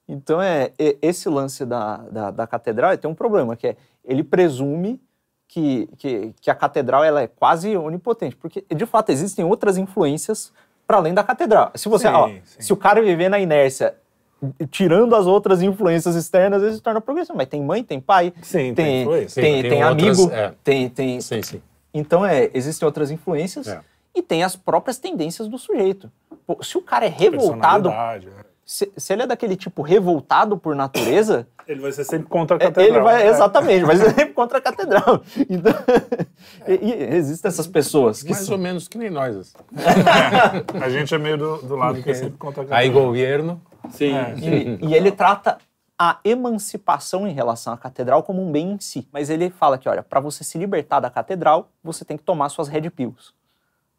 [0.07, 0.71] Então, é,
[1.01, 4.99] esse lance da, da, da catedral tem um problema, que é ele presume
[5.47, 10.51] que, que, que a catedral ela é quase onipotente, porque, de fato, existem outras influências
[10.89, 11.69] para além da catedral.
[11.75, 12.41] Se você, Sim, ó, sim.
[12.61, 13.93] se o cara viver na inércia,
[14.71, 17.37] tirando as outras influências externas, ele se torna progressivo.
[17.37, 19.43] Mas tem mãe, tem pai, Sim, tem tem, influência.
[19.43, 20.53] tem, Tem tem outras, amigo, é.
[20.63, 21.61] tem, tem, Sim, sim.
[21.93, 23.81] então, é, existem outras influências É.
[24.15, 26.11] e tem as próprias tendências do sujeito.
[26.47, 28.25] Pô, se o cara é revoltado, é.
[28.71, 32.59] Se, se ele é daquele tipo revoltado por natureza, Ele vai ser sempre contra a
[32.59, 32.87] é, catedral.
[32.87, 33.27] ele vai, É.
[33.29, 35.23] exatamente, vai ser sempre contra a catedral.
[35.49, 35.73] Então,
[36.67, 39.35] e, e existem essas pessoas que Mais são- ou menos que nem nós.
[39.35, 39.53] assim.
[40.83, 43.05] A gente é meio do, do lado que é sempre contra a Aí catedral.
[43.05, 43.61] governo.
[43.89, 44.13] Sim.
[44.15, 44.35] É.
[44.37, 45.57] E, e ele trata
[45.97, 49.07] a emancipação em relação à catedral como um bem em si.
[49.11, 52.49] Mas ele fala que, olha, para você se libertar da catedral, você tem que tomar
[52.49, 53.33] suas red pills.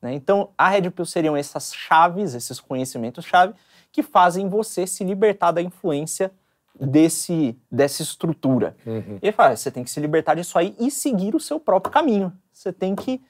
[0.01, 0.15] né?
[0.15, 3.53] Então, a red pill seriam essas chaves, esses conhecimentos-chave,
[3.93, 6.31] que fazem você se libertar da influência
[6.79, 8.75] desse, dessa estrutura.
[8.87, 11.93] E ele fala, você tem que se libertar disso aí e seguir o seu próprio
[11.93, 12.33] caminho.
[12.53, 13.21] Você tem que...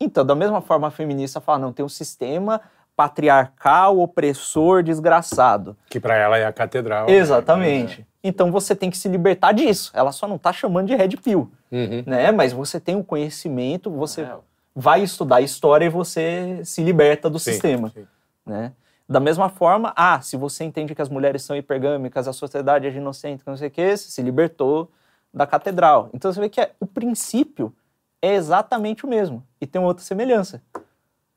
[0.00, 2.60] Então, da mesma forma, a feminista fala, não, tem um sistema
[2.96, 5.76] patriarcal, opressor, desgraçado.
[5.88, 7.08] Que para ela é a catedral.
[7.08, 8.06] Exatamente.
[8.22, 9.90] Então você tem que se libertar disso.
[9.94, 12.02] Ela só não está chamando de red pill, Uhum.
[12.04, 12.32] né?
[12.32, 14.36] Mas você tem o conhecimento, você É.
[14.74, 18.04] vai estudar história e você se liberta do Sim, sistema, sim.
[18.44, 18.72] né?
[19.08, 22.92] Da mesma forma, ah, se você entende que as mulheres são hipergâmicas, a sociedade é
[22.92, 24.90] inocente, não sei o quê, você se libertou
[25.32, 26.10] da catedral.
[26.12, 27.72] Então você vê que é- o princípio
[28.20, 29.42] é exatamente o mesmo.
[29.60, 30.60] E tem uma outra semelhança.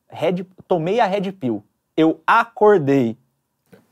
[0.09, 1.63] Red, tomei a red pill.
[1.95, 3.17] Eu acordei.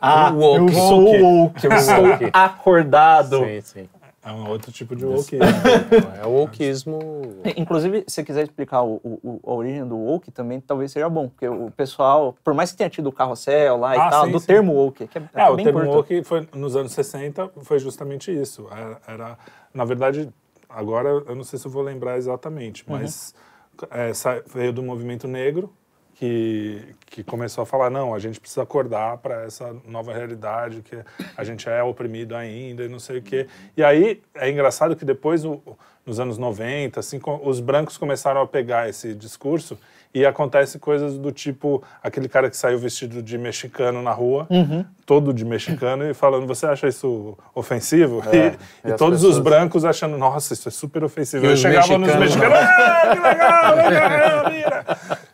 [0.02, 1.66] Ah, eu sou Woke.
[1.66, 3.46] eu estou acordado.
[3.46, 3.90] Sim, sim.
[4.30, 5.38] É um outro tipo de woke.
[6.22, 7.00] É o wokeismo.
[7.58, 11.10] Inclusive, se você quiser explicar o, o- o- a origem do woke também, talvez seja
[11.10, 14.26] bom, porque o pessoal, por mais que tenha tido o carrossel lá e Ah, tal,
[14.26, 14.46] sim, do sim.
[14.48, 15.96] termo woke, que é, É, o bem termo curto.
[15.96, 18.68] woke foi, nos anos 60 foi justamente isso.
[18.72, 19.38] Era, era-
[19.74, 20.30] na verdade,
[20.70, 22.98] agora eu não sei se eu vou lembrar exatamente, Uhum.
[23.00, 23.34] mas
[23.90, 25.74] é, sa- veio do movimento negro
[26.20, 30.98] que, que começou a falar, não, a gente precisa acordar para essa nova realidade, que
[31.38, 33.48] a gente é oprimido ainda e não sei o quê.
[33.78, 35.62] E aí é engraçado que depois, o-
[36.10, 39.78] nos anos 90, assim, os brancos começaram a pegar esse discurso
[40.12, 44.84] e acontece coisas do tipo aquele cara que saiu vestido de mexicano na rua, Uhum.
[45.06, 48.24] todo de mexicano, e falando, você acha isso ofensivo?
[48.32, 51.46] É, e e e todos pessoas- os brancos achando, nossa, isso é super ofensivo.
[51.46, 54.86] E Eu chegava nos mexicanos- mexicanos, ah, que legal, legal, mira."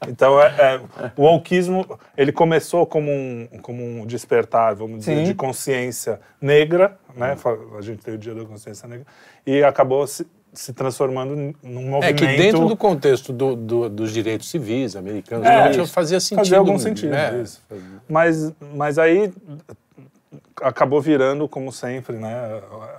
[0.10, 0.82] Então, é, é,
[1.16, 1.86] o wokeismo,
[2.18, 5.24] ele começou como um, como um despertar, vamos dizer, Sim.
[5.24, 7.38] de consciência negra, né?
[7.38, 9.06] Fa- A gente tem o Dia da Consciência Negra,
[9.48, 12.04] e acabou se, se transformando num movimento...
[12.04, 15.88] É que dentro do contexto do- do- dos direitos civis americanos, É, isso.
[15.88, 16.38] fazia sentido.
[16.38, 17.42] Fazia algum sentido, né?
[17.42, 17.62] isso.
[18.10, 19.32] Mas, mas aí
[20.62, 22.34] acabou virando, como sempre, né,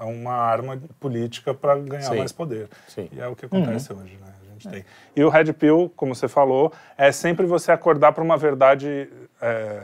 [0.02, 2.18] uma arma política para ganhar Sim.
[2.18, 2.68] mais poder.
[2.88, 3.08] Sim.
[3.12, 4.26] E é o que acontece hoje, né?
[4.48, 4.84] A gente tem.
[5.14, 9.08] E o Red Pill, como você falou, é sempre você acordar para uma verdade
[9.40, 9.78] é,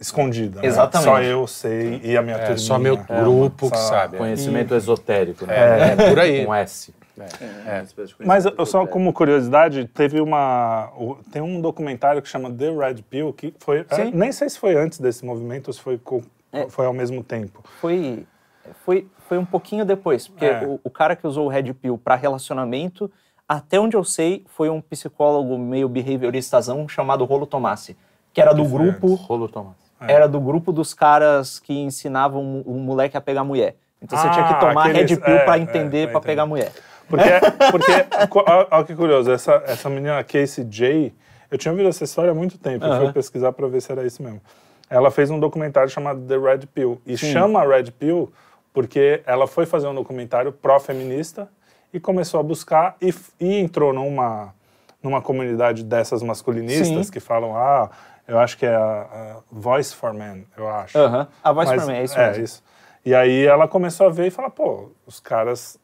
[0.00, 0.60] escondida.
[0.60, 0.66] né?
[0.68, 1.08] Exatamente.
[1.08, 2.58] Só eu sei e a minha É turminha.
[2.58, 4.16] só meu grupo que só- sabe.
[4.16, 4.18] é.
[4.18, 5.92] Conhecimento esotérico, né?
[5.92, 6.44] É, por aí.
[6.46, 6.94] Com S.
[7.18, 7.84] É.
[8.24, 10.90] Mas eu- só como curiosidade, teve uma.
[11.32, 13.86] Tem um documentário que chama The Red Pill, que foi.
[13.90, 14.10] Sim.
[14.12, 16.22] Nem sei se foi antes desse movimento ou se foi, co-
[16.68, 17.62] foi ao mesmo tempo.
[17.80, 18.26] Foi,
[18.84, 20.64] foi, foi um pouquinho depois, porque É.
[20.66, 23.10] o, o cara que usou o Red Pill para relacionamento,
[23.48, 27.96] até onde eu sei, foi um psicólogo meio behavioristazão chamado Rolo Tomassi,
[28.32, 29.76] que era do grupo, Rolo Tomás.
[30.00, 33.76] era do grupo dos caras que ensinavam o moleque a pegar mulher.
[34.02, 36.18] Então você tinha que Ah, tomar aqueles- Red Pill é, para é, entender, pra para
[36.20, 36.20] entender.
[36.26, 36.72] pegar mulher.
[37.08, 37.28] Porque,
[37.70, 37.92] porque
[38.70, 41.14] olha que curioso, essa, essa menina Casey J,
[41.50, 44.04] eu tinha ouvido essa história há muito tempo, eu fui pesquisar para ver se era
[44.04, 44.40] isso mesmo.
[44.90, 48.32] Ela fez um documentário chamado The Red Pill, e chama Red Pill
[48.72, 51.48] porque ela foi fazer um documentário pró-feminista
[51.92, 54.54] e começou a buscar e, e entrou numa,
[55.02, 57.12] numa comunidade dessas masculinistas Sim.
[57.12, 57.90] que falam, ah,
[58.28, 60.98] eu acho que é a, a Voice for Men, eu acho.
[60.98, 61.26] Aham.
[61.42, 62.44] A Voice Mas- for Men, é isso é, mesmo.
[62.44, 62.62] isso.
[63.04, 65.78] E aí ela começou a ver e falar, pô, os caras.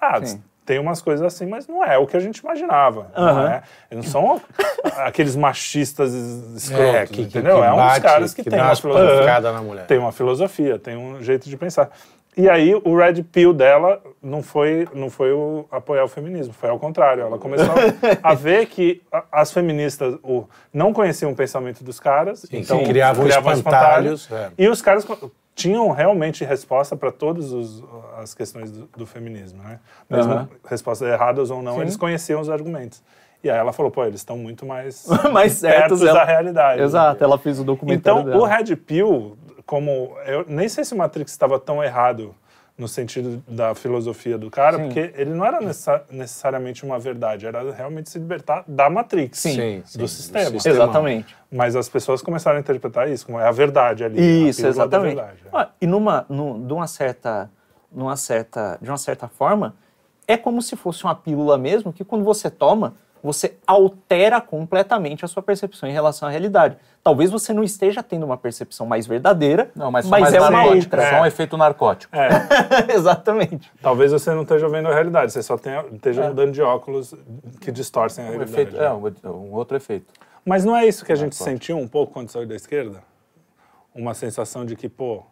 [0.00, 0.42] Ah, Sim.
[0.64, 3.10] Tem umas coisas assim, mas não é o que a gente imaginava.
[3.16, 3.48] Não Aham.
[3.48, 3.62] é.
[3.90, 4.40] Eles não são
[4.98, 6.12] aqueles machistas
[6.56, 7.56] escrotos, É, que, que, entendeu?
[7.60, 9.40] que é um bate, dos caras que, que tem uma filosofia.
[9.40, 9.86] na mulher.
[9.86, 11.90] Tem uma filosofia, tem um jeito de pensar.
[12.34, 16.70] E aí o red pill dela não foi, não foi o apoiar o feminismo, foi
[16.70, 17.22] ao contrário.
[17.22, 17.74] Ela começou
[18.22, 22.84] a ver que a- as feministas o, não conheciam o pensamento dos caras, então sim,
[22.86, 24.48] criavam espantalhos, é.
[24.56, 25.04] E os caras
[25.54, 27.82] tinham realmente resposta para todas os-
[28.18, 29.80] as questões do, do feminismo, né?
[30.08, 30.48] Mesmo Aham.
[30.68, 31.80] respostas erradas ou não, Sim.
[31.82, 33.02] eles conheciam os argumentos.
[33.44, 36.80] E aí ela falou, pô, eles estão muito mais Mais perto certos, da ela- realidade.
[36.80, 38.42] Exato, ela fez o documentário Então, dela.
[38.42, 39.36] o Red Pill,
[39.66, 40.16] como.
[40.26, 42.34] Eu nem sei se o Matrix estava tão errado
[42.82, 44.84] no sentido da filosofia do cara, Sim.
[44.86, 49.50] porque ele não era necessa- necessariamente uma verdade, era realmente se libertar da Matrix, Sim.
[49.54, 50.50] Sim, sim, do do sistema.
[50.50, 50.74] sistema.
[50.74, 51.36] Exatamente.
[51.50, 54.18] Mas as pessoas começaram a interpretar isso como é a verdade ali.
[54.18, 55.14] a Isso, exatamente.
[55.14, 55.48] verdade, é.
[55.56, 57.48] Ah, e numa, nu- de uma certa,
[57.90, 59.76] numa certa, de uma certa forma,
[60.26, 65.28] é como se fosse uma pílula mesmo, que quando você toma, você altera completamente a
[65.28, 66.76] sua percepção em relação à realidade.
[67.04, 70.64] Talvez você não esteja tendo uma percepção mais verdadeira, Não, mas, mas mais é uma
[70.64, 71.10] outra.
[71.10, 72.14] Só um efeito narcótico.
[72.16, 72.28] É,
[72.94, 73.70] Exatamente.
[73.80, 77.14] talvez você não esteja vendo a realidade, você só tenha, esteja mudando de óculos
[77.60, 78.52] que distorcem a Um, realidade.
[78.60, 80.12] efeito, é, um, um outro efeito.
[80.44, 83.02] Mas não é isso que a gente sentiu um pouco quando saiu da esquerda?
[83.94, 85.22] Uma sensação de que, pô,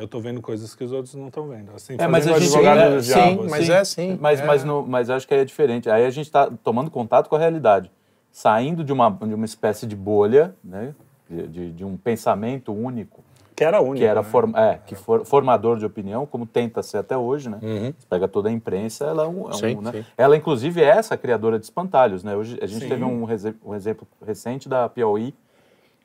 [0.00, 1.70] eu tô vendo coisas que os outros não estão vendo.
[1.74, 3.44] Assim, É, mas a gente- é, do sim, diabo.
[3.50, 3.72] mas assim.
[3.72, 4.18] é assim.
[4.20, 4.44] Mas, é.
[4.46, 5.88] mas, no, mas acho que aí é diferente.
[5.90, 7.90] Aí a gente está tomando contato com a realidade.
[8.32, 10.94] Saindo de uma, de uma espécie de bolha, né?
[11.28, 13.22] de, de, de um pensamento único,
[13.54, 13.96] Que era único.
[13.98, 14.28] que era né?
[14.28, 17.48] form, é, que for, formador de opinião, como tenta ser até hoje.
[17.48, 17.58] Né?
[17.62, 17.92] Uhum.
[17.98, 19.46] Você pega toda a imprensa, ela é um.
[19.46, 19.92] é um, Sim, né?
[19.92, 20.04] sim.
[20.16, 22.24] Ela, inclusive, é essa criadora de espantalhos.
[22.24, 22.34] Né?
[22.36, 22.88] Hoje, a gente Sim.
[22.88, 23.24] teve um,
[23.64, 25.34] um exemplo recente da Piauí,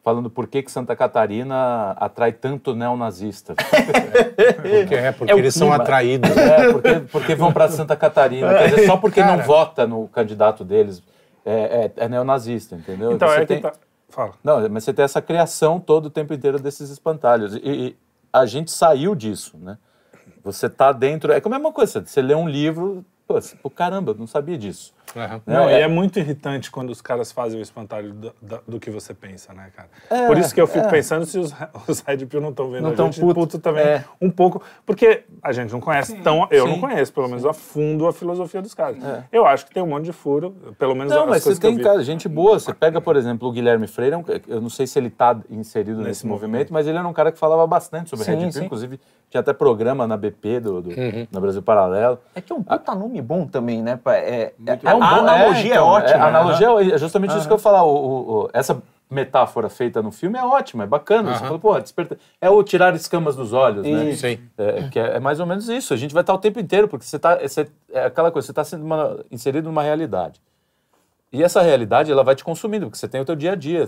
[0.05, 3.55] falando por que, que Santa Catarina atrai tanto neonazista.
[4.61, 6.29] Porque, é, porque É eles são atraídos.
[6.37, 8.53] É, porque, porque vão para Santa Catarina.
[8.53, 9.37] Quer dizer, só porque Cara.
[9.37, 11.01] não vota no candidato deles
[11.45, 13.13] é, é- é neonazista, entendeu?
[13.13, 13.73] Então Você é que tem- tá...
[14.09, 14.33] Fala.
[14.43, 17.55] Não, mas você tem essa criação todo o tempo inteiro desses espantalhos.
[17.55, 17.95] E, e
[18.31, 19.77] a gente saiu disso, né?
[20.43, 21.31] Você tá dentro.
[21.31, 24.27] É como a mesma coisa, você lê um livro, pô, você- pô, caramba, eu não
[24.27, 24.93] sabia disso.
[25.15, 25.41] Né?
[25.45, 28.79] Não, É- e é muito irritante quando os caras fazem o espantalho do, da- do
[28.79, 29.89] que você pensa, né, cara?
[30.09, 30.89] É, Por isso que eu fico é.
[30.89, 31.53] pensando se os,
[31.87, 33.33] os Red Pill não estão vendo Não a tão gente, puto.
[33.39, 34.03] puto também É.
[34.21, 34.61] um pouco.
[34.85, 36.47] Porque a gente não conhece tão...
[36.51, 38.97] Eu não sim, conheço, pelo menos, a fundo a filosofia dos caras.
[39.31, 41.59] Eu acho que tem um monte de furo, pelo menos Não, as mas você coisas
[41.59, 42.59] que eu tem cara, gente boa.
[42.59, 45.97] Você pega, por exemplo, o Guilherme Freire, é eu não sei se ele está inserido
[45.97, 46.73] nesse, Nesse movimento, movimento.
[46.73, 48.65] mas ele era um cara que falava bastante sobre Sim, Red Pill, sim.
[48.65, 48.99] inclusive
[49.29, 50.89] tinha até programa na BP do, do
[51.31, 52.19] na Brasil Paralelo.
[52.33, 53.99] É que é um puta nome bom também, né?
[54.05, 56.23] É, é, É um a analogia é, então, ótima.
[56.23, 56.91] a analogia né?
[56.93, 57.83] é justamente isso que eu ia falar.
[57.83, 61.29] o- o- o- essa metáfora feita no filme é ótima, é bacana.
[61.33, 61.47] Você Aham.
[61.47, 62.17] fala, pô, desperta...
[62.41, 64.05] é o tirar escamas dos olhos, né?
[64.09, 64.25] Isso.
[64.25, 65.93] É, que é, é mais ou menos isso.
[65.93, 67.37] A gente vai estar o tempo inteiro, porque você está.
[67.93, 70.41] É aquela coisa, você está sendo uma- inserido numa realidade.
[71.33, 73.85] E essa realidade, ela vai te consumindo, porque você tem o teu dia a dia.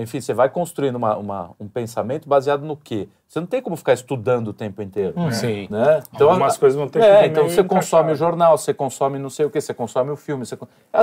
[0.00, 3.08] enfim, você vai construindo uma- uma- um pensamento baseado no quê?
[3.28, 5.14] Você não tem como ficar estudando o tempo inteiro.
[5.32, 5.68] Sim.
[5.70, 6.02] Né?
[6.18, 9.46] Algumas coisas vão ter que é, então você consome o jornal, você consome não sei
[9.46, 10.44] o que, você consome o filme.
[10.44, 10.58] Você...
[10.92, 11.02] A,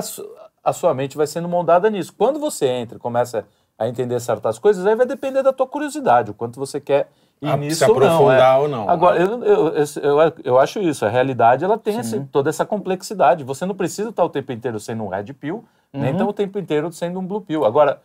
[0.64, 2.14] a sua mente vai sendo moldada nisso.
[2.18, 3.46] Quando você entra começa
[3.78, 7.10] a entender certas coisas, aí vai depender da tua curiosidade, o quanto você quer
[7.44, 8.08] ir A- nisso se ou não.
[8.08, 8.62] aprofundar é.
[8.62, 8.90] ou não.
[8.90, 12.66] Agora, eu, eu, eu, eu, eu acho isso, a realidade ela tem esse- toda essa
[12.66, 13.44] complexidade.
[13.44, 16.58] Você não precisa estar o tempo inteiro sendo um red pill, nem estar o tempo
[16.58, 17.66] inteiro sendo um blue pill.
[17.66, 18.02] Agora,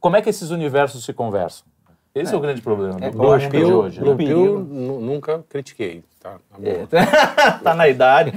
[0.00, 1.66] como é que esses universos se conversam?
[2.14, 4.00] Esse é, o grande problema do, É, do eu mundo acho de que eu- hoje.
[4.00, 4.06] né?
[4.16, 6.02] nu- nunca critiquei.
[6.20, 6.88] Tá, na boa.
[7.62, 8.32] tá na idade.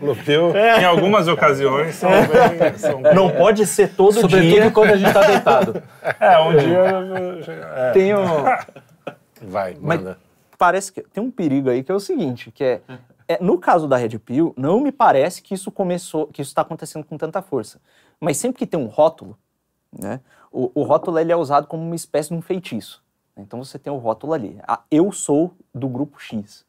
[0.00, 2.78] Lupil, em algumas ocasiões, são bem...
[2.78, 4.70] São bem Não pode ser todo Sobretudo dia.
[4.70, 5.82] quando a gente tá deitado.
[6.20, 7.52] É, um dia...
[7.76, 7.90] É.
[7.92, 8.26] Tem um,
[9.46, 10.18] Vai, Mas- manda.
[10.58, 12.80] parece que tem um perigo aí que é o seguinte, que é,
[13.28, 16.62] é, no caso da Red Pill, não me parece que isso começou, que isso está
[16.62, 17.78] acontecendo com tanta força.
[18.20, 19.36] Mas sempre que tem um rótulo,
[19.98, 23.02] né, o, o rótulo ele é usado como uma espécie de um feitiço.
[23.36, 24.58] Então você tem o rótulo ali.
[24.66, 26.64] Ah, eu sou do grupo X.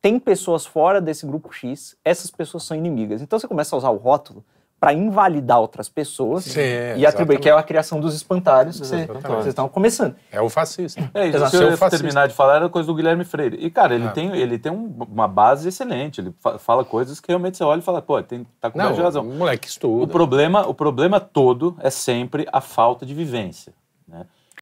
[0.00, 3.22] Tem pessoas fora desse grupo X, essas pessoas são inimigas.
[3.22, 4.44] Então você começa a usar o rótulo
[4.78, 6.60] para invalidar outras pessoas Sim,
[6.96, 10.14] e atribuir, que é a criação dos espantalhos que vocês estão começando.
[10.30, 11.00] É o fascista.
[11.14, 11.56] É isso, Exato.
[11.56, 13.56] se eu terminar de falar era coisa do Guilherme Freire.
[13.58, 14.10] E, cara, ele Ah.
[14.10, 16.20] tem, ele tem um- uma base excelente.
[16.20, 18.94] Ele fa- fala coisas que realmente você olha e fala, pô, tem, tá com Não,
[18.94, 19.22] razão.
[19.26, 20.12] o moleque O estuda.
[20.12, 23.72] problema, o problema todo é sempre a falta de vivência.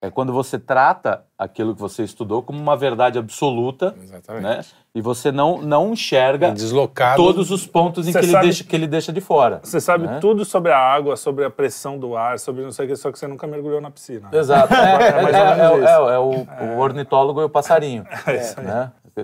[0.05, 0.09] Né?
[0.09, 4.43] É quando você trata aquilo que você estudou como uma verdade absoluta Exatamente.
[4.43, 4.61] né?
[4.95, 7.17] e você não, não enxerga Deslocado.
[7.17, 9.61] todos os pontos em que ele, sabe- deixa, que ele deixa de fora.
[9.62, 10.19] Você sabe né?
[10.21, 13.11] tudo sobre a água, sobre a pressão do ar, sobre não sei o que, só
[13.11, 14.29] que você nunca mergulhou na piscina.
[14.33, 14.73] Exato.
[14.73, 18.07] É, É é- é- é- é o, o ornitólogo e o passarinho.
[18.27, 18.67] É isso aí.
[18.67, 18.93] né?
[19.17, 19.23] Que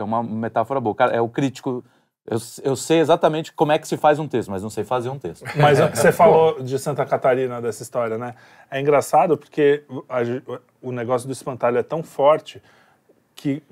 [0.00, 0.94] é uma metáfora boa.
[0.94, 1.84] Cara, é o crítico.
[2.26, 5.10] Eu, eu sei exatamente como é que se faz um texto, mas não sei fazer
[5.10, 5.44] um texto.
[5.56, 8.34] Mas você falou de Santa Catarina, dessa história, né?
[8.70, 10.20] É engraçado porque a
[10.80, 12.62] o negócio do espantalho é tão forte
[13.34, 13.62] que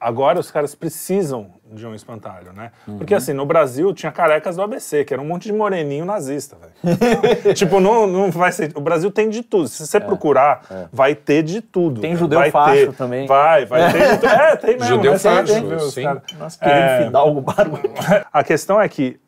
[0.00, 2.72] agora os caras precisam de um espantalho, né?
[2.98, 6.56] Porque assim, no Brasil tinha carecas do ABC, que era um monte de moreninho nazista,
[6.56, 7.54] velho.
[7.54, 8.72] tipo, não, não vai ser...
[8.74, 9.68] O Brasil tem de tudo.
[9.68, 12.00] Se você procurar, vai ter de tudo.
[12.00, 13.26] Tem judeu vai facho ter, também.
[13.26, 14.30] Vai, vai ter de tudo.
[14.40, 14.86] É, tem mesmo.
[14.86, 16.04] Judeu facho, os sim.
[16.38, 17.04] Nossa, querido É.
[17.04, 17.82] Fidalgo Barulho.
[18.32, 19.20] A questão é que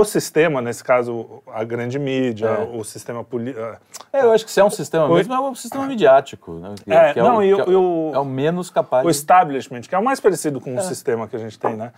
[0.00, 2.62] o sistema, nesse caso, a grande mídia, É.
[2.76, 3.60] o sistema político.
[4.12, 5.18] É, eu acho que se é um sistema Oi?
[5.18, 6.52] mesmo, é um sistema midiático.
[6.54, 6.74] Né?
[6.84, 9.04] Que- É, que não, o, e o- o- é o menos capaz.
[9.06, 11.92] O establishment, que é o mais parecido com o sistema que a gente tem, né?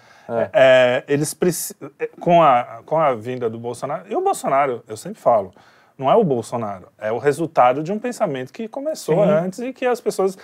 [0.53, 4.05] É, eles preci- é, com, a, com a vinda do Bolsonaro.
[4.09, 5.53] E o Bolsonaro, eu sempre falo,
[5.99, 9.87] não é o Bolsonaro, é o resultado de um pensamento que começou antes e que
[9.87, 10.37] as pessoas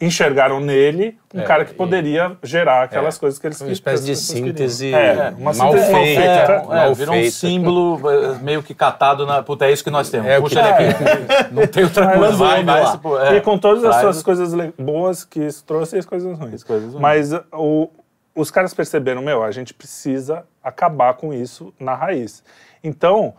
[0.00, 3.72] enxergaram nele um É, cara que e- poderia gerar aquelas É, coisas que eles Uma
[3.72, 6.20] espécie de síntese É, uma mal síntese mal feita.
[6.20, 6.32] feita.
[6.32, 6.52] É, Tá?
[6.54, 7.30] é, mal virou um feita.
[7.36, 9.42] símbolo é, meio que catado na.
[9.42, 10.28] Puta, é isso que nós temos.
[10.28, 10.84] É Puxa ele aqui.
[11.54, 12.36] Não tem outra Mas coisa.
[12.36, 12.82] Vai, vai.
[12.82, 12.92] lá.
[12.92, 13.36] se pô- é.
[13.36, 16.54] E com todas as suas coisas le- boas que isso trouxe e as coisas ruins.
[16.54, 17.00] As coisas ruins.
[17.00, 17.88] Mas o-
[18.34, 22.44] os caras perceberam, meu, a gente precisa acabar com isso na raiz.
[22.84, 23.32] Então,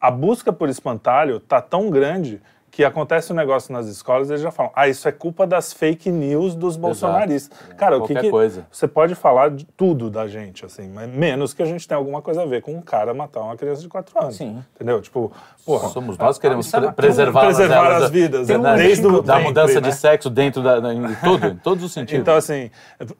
[0.00, 2.40] a busca por espantalho tá tão grande
[2.76, 6.10] que acontece um negócio nas escolas eles já falam, ah, isso é culpa das fake
[6.10, 7.58] news dos bolsonaristas.
[7.74, 8.66] Cara, o que, que coisa.
[8.70, 12.20] você pode falar de tudo da gente, assim, mas menos que a gente tenha alguma
[12.20, 14.36] coisa a ver com um cara matar uma criança de 4 anos.
[14.36, 14.62] Sim.
[14.74, 15.00] Entendeu?
[15.00, 15.32] Tipo,
[15.64, 18.62] porra, Somos nós que queremos pre- preservar, preservar elas- as vidas, da- né?
[18.62, 19.88] da- Desde o da ventre, mudança né?
[19.88, 22.20] de sexo dentro da, da- em tudo, em todos os sentidos.
[22.20, 22.70] Então, assim,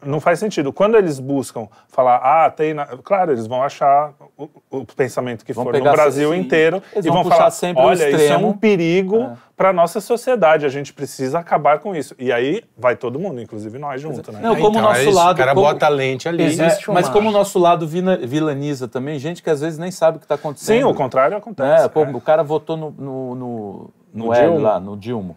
[0.04, 0.70] não faz sentido.
[0.70, 2.74] Quando eles buscam falar, ah, tem.
[2.74, 7.00] na-" Claro, eles vão achar o, o pensamento que Vão for no Brasil inteiro e
[7.08, 10.68] vão vão falar: sempre o olha, isso é extremo." um perigo para nossa sociedade, a
[10.68, 12.14] gente precisa acabar com isso.
[12.18, 14.40] E aí vai todo mundo, inclusive nós junto, né?
[14.42, 16.42] Não, como o Então, nosso é isso, lado- O cara como- bota a lente ali.
[16.44, 19.90] Existe É, mas como o nosso lado vina- vilaniza também, gente que às vezes nem
[19.90, 20.76] sabe o que está acontecendo.
[20.76, 21.84] Sim, o contrário acontece.
[21.86, 22.10] É, pô, é.
[22.10, 25.34] O cara votou no, no, no, no No lá, no Dilma.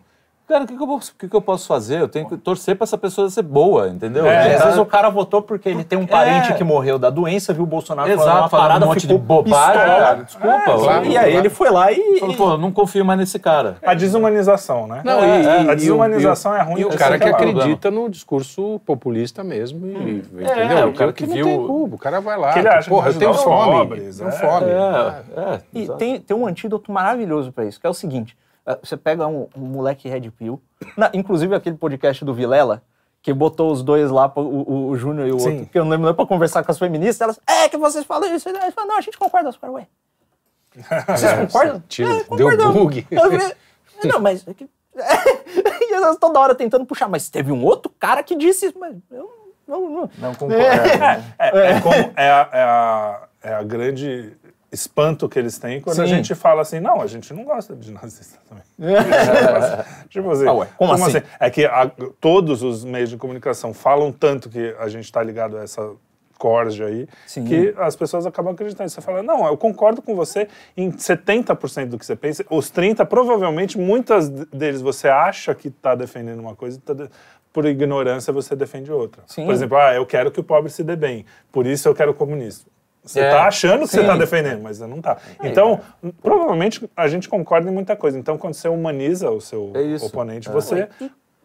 [0.50, 2.02] Cara, o que, que, eu, que, que eu posso fazer?
[2.02, 4.26] Eu tenho que torcer para essa pessoa ser boa, entendeu?
[4.26, 6.56] É, Às vezes o cara votou porque ele tem um parente É.
[6.56, 9.14] que morreu da doença, viu o Bolsonaro falando Exato, uma falando parada, um monte de
[9.14, 9.74] ficou bobagem.
[9.80, 10.62] cara, Desculpa.
[10.66, 11.06] claro.
[11.06, 12.20] E aí ele foi lá e...
[12.20, 13.78] Falou, pô, não confio mais nesse cara.
[13.86, 15.02] A desumanização, né?
[15.06, 16.82] Não, É, e, é, e- a desumanização e é ruim.
[16.82, 20.78] E o cara é que acredita no discurso populista mesmo, e, entendeu?
[20.80, 21.96] É, o cara que, que não viu- tem culpa.
[21.96, 24.32] O cara vai lá, Que ele acha que porra, eu tenho fome, pobres, tenho é.
[24.32, 24.66] fome.
[24.72, 25.60] É, é.
[25.74, 28.36] E tem, tem um antídoto maravilhoso pra isso, que é o seguinte:
[28.84, 30.62] você pega um, um moleque Red Pill,
[30.98, 32.82] na- inclusive aquele podcast do Vilela,
[33.22, 35.50] que botou os dois lá, o, o, o Júnior e o Sim.
[35.58, 38.06] outro, que eu não lembro, não, pra conversar com as feministas, elas, é que vocês
[38.06, 39.88] falam isso, eles falam, não, a gente concorda, caras, ué.
[41.18, 41.84] Vocês concordam?
[41.88, 43.08] tira- É, deu bug.
[43.10, 43.54] Falei,
[44.06, 44.48] não, mas.
[44.48, 44.70] é que-
[45.82, 48.96] e elas toda hora tentando puxar, mas teve um outro cara que disse isso, mas
[49.12, 49.30] eu
[49.68, 49.90] não.
[49.90, 50.56] não, Não concordo.
[50.58, 51.34] né?
[51.40, 54.38] É, é como- é a, é a- é a grande
[54.72, 56.16] espanto que eles têm quando a Sim.
[56.16, 58.64] gente fala assim, não, a gente não gosta de nazista também.
[60.10, 61.22] tipo assim, Ah, ué, como assim?
[61.40, 65.58] É que a- todos os meios de comunicação falam tanto que a gente está ligado
[65.58, 65.92] a essa
[66.38, 67.44] corja aí, Sim.
[67.44, 68.90] que as pessoas acabam acreditando.
[68.90, 72.46] Você fala, não, eu concordo com você em 70% do que você pensa.
[72.50, 77.10] Os 30%, provavelmente, muitas deles você acha que está defendendo uma coisa, tá de-
[77.52, 79.24] por ignorância você defende outra.
[79.26, 79.46] Sim.
[79.46, 82.12] Por exemplo, ah, eu quero que o pobre se dê bem, por isso eu quero
[82.12, 82.70] o comunismo.
[83.10, 84.06] Você É, tá achando que você sim.
[84.06, 85.18] tá defendendo, mas você não tá.
[85.44, 85.80] Então,
[86.22, 88.20] provavelmente a gente concorda em muita coisa.
[88.20, 90.06] Então, quando você humaniza o seu É isso.
[90.06, 90.52] oponente, É.
[90.52, 90.88] você.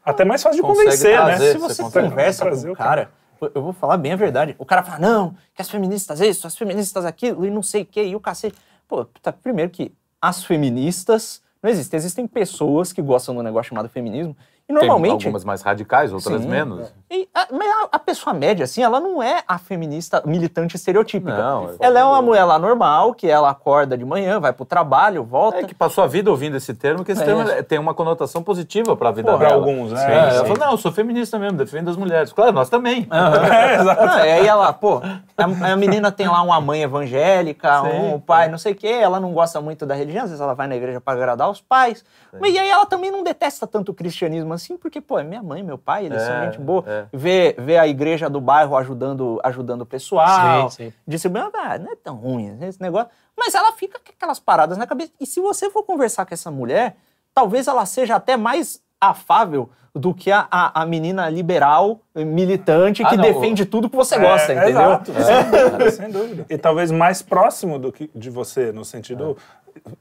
[0.04, 1.24] Até mais fácil de Consegue convencer, né?
[1.24, 3.10] trazer, Se você consegue conversa com trazer o cara,
[3.54, 4.54] eu vou falar bem a verdade.
[4.58, 7.86] O cara fala, não, que as feministas isso, as feministas aquilo, e não sei o
[7.86, 8.54] que, e o cacete.
[8.86, 9.90] Pô, tá, primeiro que
[10.20, 11.96] as feministas não existem.
[11.96, 15.24] Existem pessoas que gostam do negócio chamado feminismo, e Tem normalmente.
[15.26, 16.48] algumas mais radicais, outras Sim.
[16.48, 16.92] menos.
[17.16, 21.36] E a, mas a- a pessoa média, assim, ela não é a feminista militante estereotípica.
[21.36, 24.64] Não, é- ela é uma mulher lá normal, que ela acorda de manhã, vai pro
[24.64, 25.58] trabalho, volta.
[25.58, 27.24] É que passou a vida ouvindo esse termo, que esse É.
[27.24, 29.54] termo é- tem uma conotação positiva para a vida Pra dela.
[29.54, 30.00] alguns, né?
[30.02, 30.38] É, Sim, ela sim.
[30.46, 32.32] falou, não, eu sou feminista mesmo, defendo as mulheres.
[32.32, 33.06] Claro, nós também.
[34.24, 35.00] E aí ela, pô,
[35.36, 38.88] a, a menina tem lá uma mãe evangélica, Sim, um pai não sei o quê,
[38.88, 41.60] ela não gosta muito da religião, às vezes ela vai na igreja pra agradar os
[41.60, 42.04] pais.
[42.40, 45.42] Mas e aí ela também não detesta tanto o cristianismo assim, porque, pô, é minha
[45.42, 46.84] mãe, meu pai, eles são É, gente boa.
[47.12, 47.16] É.
[47.16, 50.70] Vê, vê a igreja do bairro ajudando, ajudando o pessoal.
[50.70, 50.92] Sim, sim.
[51.06, 53.08] Distribuindo, ah, não é tão ruim esse negócio.
[53.36, 55.10] Mas ela fica com aquelas paradas na cabeça.
[55.20, 56.96] E se você for conversar com essa mulher,
[57.34, 63.10] talvez ela seja até mais afável do que a, a, a menina liberal, militante, Ah,
[63.10, 64.80] que não, defende tudo que você É, gosta, é entendeu?
[64.80, 66.46] Exato, sem dúvida, sem dúvida.
[66.50, 69.36] E talvez mais próximo do que de você, no sentido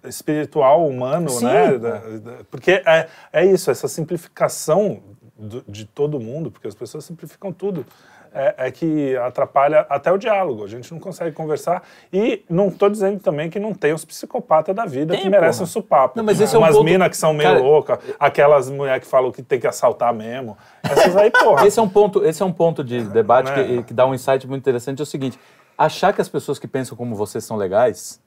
[0.04, 1.46] espiritual, humano, Sim.
[1.46, 1.78] né?
[1.78, 5.00] Da- da- porque é, é isso, essa simplificação
[5.38, 7.86] do- de todo mundo, porque as pessoas simplificam tudo.
[8.36, 10.64] É, é que atrapalha até o diálogo.
[10.64, 11.84] A gente não consegue conversar.
[12.12, 15.60] E não estou dizendo também que não tem os psicopatas da vida Tem, que merecem
[15.60, 15.64] porra.
[15.64, 16.18] um supapo.
[16.18, 19.04] Não, mas esse é um Umas ponto- minas que são meio Cara, loucas, aquelas mulheres
[19.04, 20.58] que falam que tem que assaltar mesmo.
[20.82, 21.68] Essas aí, porra.
[21.68, 23.64] Esse é um ponto, esse é um ponto de debate Né?
[23.66, 25.00] que, que dá um insight muito interessante.
[25.00, 25.40] É o seguinte:
[25.78, 28.20] achar que as pessoas que pensam como você são legais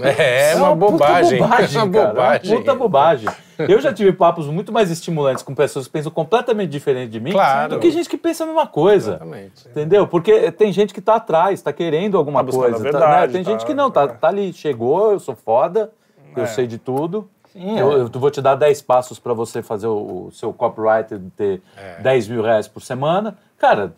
[0.00, 1.38] É, uma, puta bobagem.
[1.40, 2.50] bobagem, é uma cara, bobagem.
[2.52, 3.28] Uma puta bobagem.
[3.58, 7.32] Eu já tive papos muito mais estimulantes com pessoas que pensam completamente diferente de mim
[7.32, 7.74] Claro.
[7.74, 9.10] do que gente que pensa a mesma coisa.
[9.12, 9.68] Exatamente.
[9.68, 10.06] Entendeu?
[10.06, 12.76] Porque tem gente que tá atrás, tá querendo alguma Tá coisa.
[12.76, 13.38] tá- verdade, né?
[13.38, 14.06] Tem tá- gente que não, tá, é.
[14.08, 15.90] tá ali, chegou, eu sou foda,
[16.36, 16.46] eu É.
[16.46, 17.28] sei de tudo.
[17.52, 17.94] Sim, eu, é.
[18.02, 21.62] eu vou te dar 10 passos para você fazer o, o seu copyright de ter
[21.76, 22.00] É.
[22.00, 23.36] 10 mil reais por semana.
[23.60, 23.92] Cara,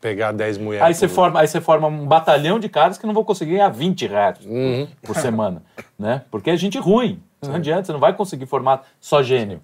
[0.00, 0.86] Pegar 10 mulheres.
[0.86, 3.52] aí você, por- forma, aí você forma um batalhão de caras que não vão conseguir
[3.54, 4.86] ganhar 20 reais Uhum.
[5.02, 5.62] por semana.
[5.98, 6.22] né?
[6.30, 7.20] Porque é gente ruim.
[7.42, 9.60] Não adianta, você não vai conseguir formar só gênio.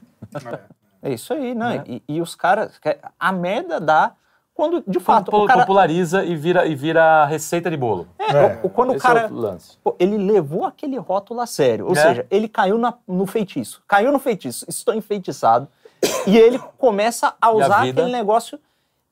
[1.02, 1.76] É isso aí, né?
[1.78, 1.84] Né?
[1.86, 2.78] E, e os caras.
[3.18, 4.12] A merda dá
[4.52, 5.60] quando, de fato, Popu- o cara.
[5.60, 8.06] Populariza e vira, e vira receita de bolo.
[8.18, 9.20] É, o- quando o Esse cara.
[9.20, 9.78] é o lance.
[9.82, 11.86] Pô, ele levou aquele rótulo a sério.
[11.86, 11.94] Ou É.
[11.94, 13.80] seja, ele caiu na- no feitiço.
[13.88, 14.66] Caiu no feitiço.
[14.68, 15.68] Estou enfeitiçado.
[16.26, 18.00] e ele começa a usar vida?
[18.02, 18.58] aquele negócio.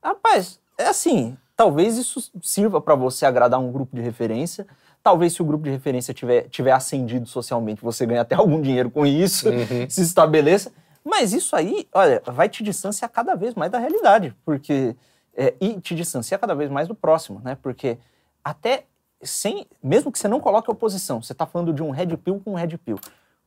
[0.03, 1.37] Rapaz, é assim.
[1.57, 4.67] Talvez isso sirva para você agradar um grupo de referência.
[5.03, 8.91] Talvez se o grupo de referência tiver, tiver ascendido socialmente, você ganhe até algum dinheiro
[8.91, 9.49] com isso,
[9.89, 10.73] se estabeleça.
[11.05, 14.37] Mas isso aí, olha, vai te distanciar cada vez mais da realidade.
[14.45, 14.95] Porque.
[15.39, 17.57] é, e te distanciar cada vez mais do próximo, né?
[17.63, 17.97] Porque
[18.43, 18.85] até
[19.23, 22.53] sem, mesmo que você não coloque oposição, você está falando de um red pill com
[22.53, 22.99] um red pill.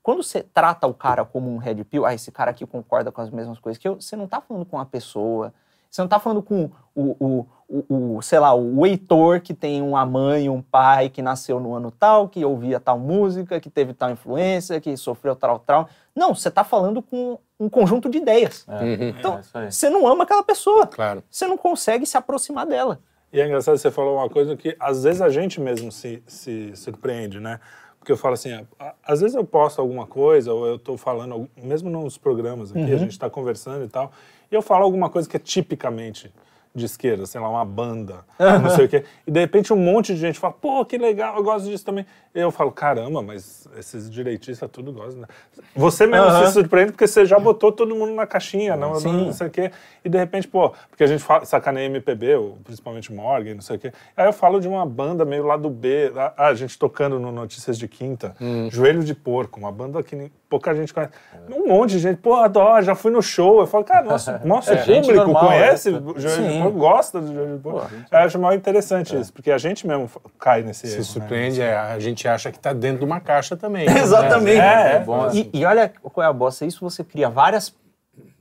[0.02, 3.22] Quando você trata o cara como um red pill, ah, esse cara aqui concorda com
[3.22, 5.54] as mesmas coisas que eu, você não está falando com uma pessoa,
[5.92, 9.82] você não está falando com o, o, o, o, sei lá, o Heitor que tem
[9.82, 13.94] uma mãe, um pai que nasceu no ano tal, que ouvia tal música, que teve
[13.94, 15.90] tal influência, que sofreu tal trauma.
[16.16, 18.66] Não, você está falando com um conjunto de ideias.
[18.68, 19.72] É, Então, é isso aí.
[19.72, 20.88] você não ama aquela pessoa.
[20.88, 21.24] Claro.
[21.30, 23.00] Você não consegue se aproximar dela.
[23.34, 26.76] E é engraçado, você falou uma coisa que às vezes a gente mesmo se, se
[26.76, 27.60] surpreende, né?
[27.98, 28.66] Porque eu falo assim,
[29.04, 32.98] às vezes eu posto alguma coisa, ou eu tô falando, mesmo nos programas aqui, a
[32.98, 34.12] gente tá conversando e tal,
[34.52, 36.32] e eu falo alguma coisa que é tipicamente
[36.74, 39.04] de esquerda, sei lá, uma banda, não sei o quê.
[39.28, 42.06] E de repente um monte de gente fala, pô, que legal, eu gosto disso também.
[42.34, 45.22] E eu falo, caramba, mas esses direitistas tudo gostam.
[45.22, 45.28] Né?
[45.76, 49.26] Você mesmo se surpreende porque você já botou todo mundo na caixinha, não, Sim.
[49.26, 49.72] não, sei o quê.
[50.04, 53.76] E de repente, pô, porque a gente fala, sacaneia MPB, ou principalmente Morgan, não sei
[53.76, 53.92] o quê.
[54.16, 57.34] Aí eu falo de uma banda meio lá do B, ah, a gente tocando no
[57.34, 58.34] Notícias de Quinta,
[58.70, 61.14] Joelho de Porco, uma banda que pouca gente conhece.
[61.50, 63.62] Um monte de gente, pô, adoro, já fui no show.
[63.62, 65.98] Eu falo, cara, nosso, nosso É, público normal, conhece né?
[66.04, 66.62] o Joelho de Sim.
[66.62, 67.90] Porco, gosta do Joelho de Porco.
[68.12, 71.04] Eu acho mais interessante isso, porque a gente mesmo cai nesse Se erro, né?
[71.04, 73.86] surpreende, é, a gente acha que tá dentro de uma caixa também.
[73.90, 74.00] né?
[74.00, 74.60] Exatamente.
[74.60, 75.00] É, é.
[75.00, 76.66] bom, E, e olha qual é a bosta.
[76.66, 77.74] Isso você cria várias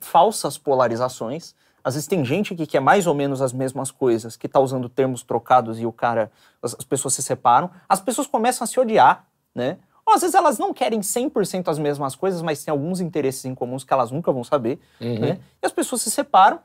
[0.01, 1.55] falsas polarizações.
[1.83, 4.89] Às vezes tem gente que quer mais ou menos as mesmas coisas, que tá usando
[4.89, 6.31] termos trocados e o cara.
[6.62, 7.70] As, as pessoas se separam.
[7.89, 9.24] As pessoas começam a se odiar,
[9.55, 9.78] né?
[10.07, 13.55] Ou às vezes elas não querem 100% as mesmas coisas, mas tem alguns interesses em
[13.55, 14.81] comuns que elas nunca vão saber,
[15.20, 15.39] né?
[15.62, 16.59] E as pessoas se separam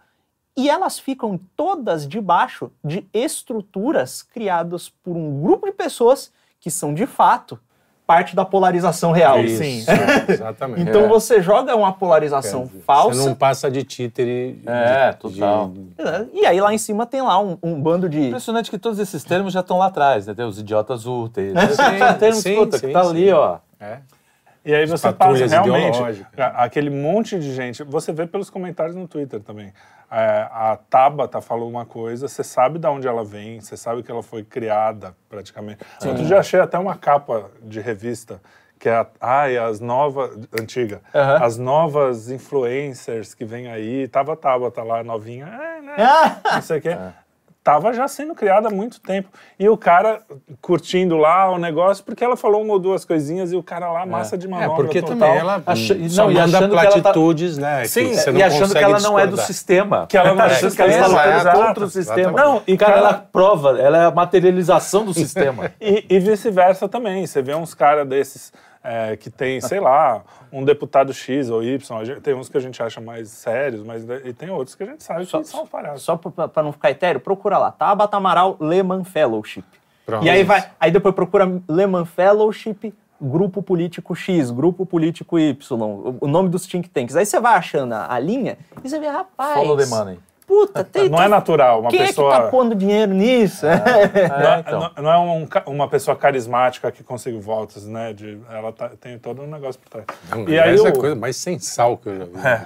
[0.58, 6.94] e elas ficam todas debaixo de estruturas criadas por um grupo de pessoas que são
[6.94, 7.60] de fato
[8.08, 9.40] parte da polarização real.
[9.40, 9.84] Isso, Sim.
[10.30, 10.82] exatamente.
[10.88, 13.18] Então você joga uma polarização falsa.
[13.20, 14.62] Você não passa de títere.
[14.66, 15.70] É, de- total.
[15.70, 18.28] de- E aí lá em cima tem lá um, um bando de.
[18.28, 20.36] Impressionante que todos esses termos já estão lá atrás, né?
[20.36, 21.54] Tem os idiotas úteis.
[21.76, 23.10] Sim, São termos sim, puta, sim, que tá sim.
[23.10, 23.58] ali, ó.
[23.80, 23.98] é.
[24.66, 27.84] E aí você passa realmente aquele monte de gente.
[27.84, 29.72] Você vê pelos comentários no Twitter também.
[30.12, 34.10] É, a Tabata falou uma coisa, você sabe de onde ela vem, você sabe que
[34.10, 35.84] ela foi criada praticamente.
[36.04, 38.42] Outro dia achei até uma capa de revista
[38.78, 44.36] que é a, ai, as novas antiga, as novas influencers que vem aí, tava a
[44.36, 45.96] Tabata lá novinha, é, né?
[46.54, 46.98] não sei o quê.
[47.66, 49.28] Tava já sendo criada há muito tempo.
[49.58, 50.22] E o cara
[50.62, 54.06] curtindo lá o negócio, porque ela falou uma ou duas coisinhas e o cara lá,
[54.06, 55.18] massa de É, manobra porque total.
[55.18, 57.86] também ela Acha- só não, e manda achando que ela tá- platitudes, né?
[57.86, 60.06] Sim, e não achando que ela não é do sistema.
[60.08, 62.20] Que ela não é do achando que ela sistema, está exato, contra o sistema.
[62.22, 62.46] exatamente.
[62.46, 65.72] Não, e cara, ela prova, ela é a materialização do sistema.
[65.82, 67.26] E, e vice-versa também.
[67.26, 68.54] Você vê uns caras desses
[68.86, 72.06] é, que tem, sei lá, um deputado X ou Y.
[72.06, 74.86] Gente- tem uns que a gente acha mais sérios, mas e tem outros que a
[74.86, 76.04] gente sabe que são palhaços.
[76.04, 77.72] Só pra, pra não ficar etéreo, procura lá.
[77.72, 79.64] Tabata Amaral Lehman Fellowship.
[80.06, 80.26] Pronto.
[80.26, 80.70] E aí vai.
[80.80, 85.58] Aí depois procura Lehman Fellowship, Grupo Político X, Grupo Político Y,
[86.22, 87.16] o, nome dos think tanks.
[87.16, 89.60] Aí você vai achando a, a linha e você vê, rapaz.
[89.60, 90.20] Follow the money.
[90.48, 91.10] Puta, tem.
[91.10, 92.32] Não é natural uma Quem pessoa.
[92.34, 93.66] é que tá pondo dinheiro nisso?
[93.66, 94.80] Não é, então.
[94.96, 98.14] não- não é um uma pessoa carismática que consegue votos, né?
[98.14, 100.06] De, ela tá- tem todo um negócio por trás.
[100.30, 102.48] Não, E aí essa é o- a coisa mais sensal que eu já vi.
[102.48, 102.66] É.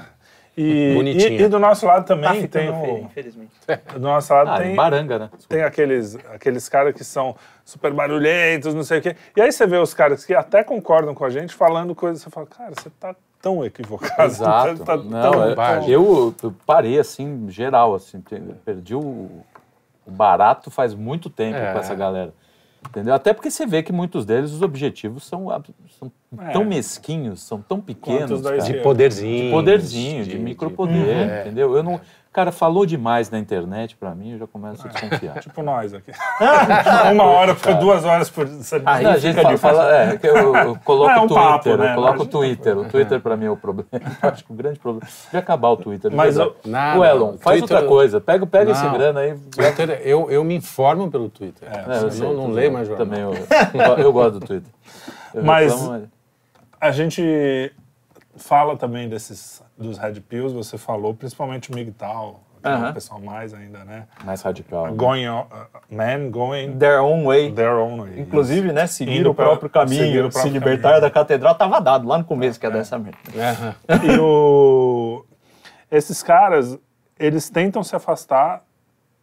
[0.57, 1.39] E, Bonitinha.
[1.39, 3.51] e, e do nosso lado Tá também ficando tem feio, o, infelizmente.
[3.93, 5.29] do nosso lado Ah, tem baranga, né?
[5.47, 9.15] tem aqueles, aqueles caras que são super barulhentos, não sei o quê.
[9.37, 12.29] E aí você vê os caras que até concordam com a gente falando coisas, você
[12.29, 14.23] fala, cara, você tá tão equivocado.
[14.29, 14.79] Exato.
[14.83, 15.89] Tá, tá Não, tão- é- bobagem.
[15.89, 18.21] eu, eu parei assim, geral, assim,
[18.65, 19.29] perdi o,
[20.05, 21.73] o barato faz muito tempo É.
[21.73, 22.33] com essa galera.
[22.87, 23.13] Entendeu?
[23.13, 25.47] Até porque você vê que muitos deles, os objetivos são,
[25.99, 26.09] são
[26.39, 26.51] É.
[26.51, 28.41] tão mesquinhos, são tão pequenos.
[28.41, 29.43] De poderzinho.
[29.47, 31.41] De poderzinho, de, de- micropoder, É.
[31.41, 31.75] entendeu?
[31.75, 31.99] Eu não,
[32.31, 35.39] cara, falou demais na internet pra mim, eu já começo a desconfiar.
[35.41, 36.11] Tipo nós aqui.
[37.13, 38.91] Uma hora, por duas horas por semana.
[38.97, 41.91] Aí a gente fala, fala- é, eu, eu coloco é um o Twitter, papo, né?
[41.91, 42.25] eu coloco o.
[42.25, 42.77] Twitter.
[42.77, 43.89] O Twitter pra mim é o problema.
[44.21, 45.07] Acho que o grande problema.
[45.25, 46.11] Devia acabar o Twitter.
[46.13, 48.21] Mas eu- Nada, o Elon, faz Twitter- outra coisa.
[48.21, 49.37] Pega, pega esse grana aí.
[49.51, 51.67] Twitter, eu, eu me informo pelo Twitter.
[51.71, 53.05] É, eu eu sei, não, não leio mais jornal.
[53.07, 54.71] Também eu, eu gosto do Twitter.
[55.33, 56.07] Eu Mas- reclamo,
[56.79, 57.73] A gente
[58.37, 62.89] fala também desses dos Red Pills, você falou, principalmente o MGTOW, é Aham.
[62.89, 64.05] o pessoal mais ainda, né?
[64.25, 64.87] mais radical.
[64.87, 64.93] né?
[64.93, 67.51] Going, on, uh, men going Their own way.
[67.53, 68.19] their own way.
[68.19, 71.01] Inclusive, né, seguir Indo o próprio pra- caminho, o se próprio libertar caminho.
[71.01, 73.17] da catedral, tava dado lá no começo que é dessa merda.
[74.03, 75.23] E o...
[75.89, 76.77] esses caras,
[77.17, 78.63] eles tentam se afastar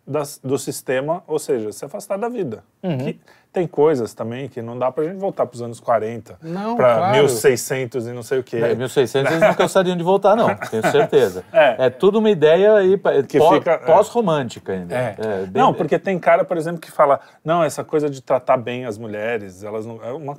[0.07, 2.65] das- do sistema, ou seja, se afastar da vida.
[2.83, 2.99] Uhum.
[2.99, 3.21] Que
[3.57, 7.13] tem coisas também que não dá pra gente voltar pros anos 40, Não, pra claro.
[7.15, 8.59] 1600 e não sei o quê.
[8.59, 11.43] É, 1600 eles não cansariam de voltar, não, tenho certeza.
[11.53, 11.87] É.
[11.87, 13.79] É, tudo uma ideia aí pa- Que pó- fica- é.
[13.79, 14.95] pós-romântica ainda.
[14.95, 15.47] É.
[15.47, 18.85] bem- Não, porque tem cara, por exemplo, que fala, não, essa coisa de tratar bem
[18.85, 20.05] as mulheres, elas não.
[20.05, 20.37] É uma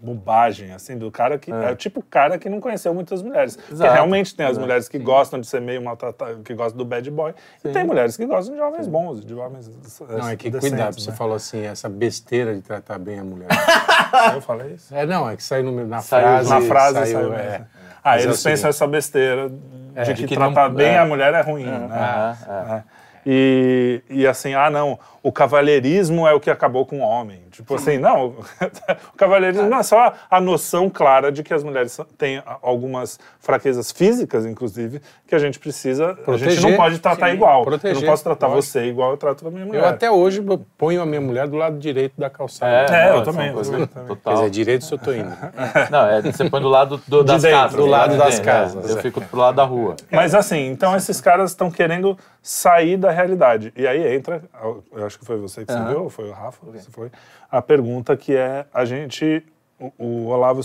[0.00, 1.50] bobagem, assim, do cara que.
[1.50, 3.56] É, o tipo cara que não conheceu muitas mulheres.
[3.56, 3.92] Porque Exato.
[3.92, 7.34] realmente tem as mulheres que gostam de ser meio maltratadas, que gostam do bad boy.
[7.64, 9.68] E tem mulheres que gostam de homens bons, de homens.
[10.08, 11.16] Não, é que cuidado, você né?
[11.16, 13.48] falou assim, essa besteira de tratar bem a mulher.
[14.34, 14.94] Eu falei isso.
[14.94, 16.50] é, não, é que saiu no- na Saiu- frase.
[16.50, 17.34] Na frase saiu, saiu.
[17.34, 17.50] é.
[17.50, 17.66] mesmo.
[18.02, 20.98] Ah, Mas é eles pensam essa besteira de que, de que tratar não- bem é.
[20.98, 22.36] a mulher é ruim, né?
[22.48, 22.74] É.
[22.76, 22.82] É.
[23.26, 27.42] E, e assim, ah, não, o cavalheirismo é o que acabou com o homem.
[27.60, 28.34] Tipo assim, não,
[29.12, 33.92] o cavalheirismo não é só a noção clara de que as mulheres têm algumas fraquezas
[33.92, 36.62] físicas, inclusive, que a gente precisa, a gente Proteger.
[36.62, 37.60] não pode tratar Sim, igual.
[37.60, 39.82] eu proteger, não posso tratar você igual eu trato a minha mulher.
[39.82, 40.42] Eu até hoje
[40.76, 42.94] ponho a minha mulher do lado direito da calçada.
[42.96, 44.08] É, eu não, também, são coisas- eu também.
[44.08, 44.34] Quer Total.
[44.34, 45.30] dizer, direito se eu tô indo.
[45.90, 47.76] Não, é, você põe do lado do, das dentro, casas.
[47.76, 48.92] do lado De das dentro, casas, é.
[48.92, 49.02] Eu é.
[49.02, 49.96] fico pro lado da rua.
[50.10, 53.72] Mas assim, então esses caras estão querendo sair da realidade.
[53.76, 56.90] E aí entra, eu acho que foi você que escreveu, ou foi o Rafa, se
[56.90, 57.10] foi,
[57.50, 59.44] a pergunta que é, a gente,
[59.78, 60.60] o, o Olavo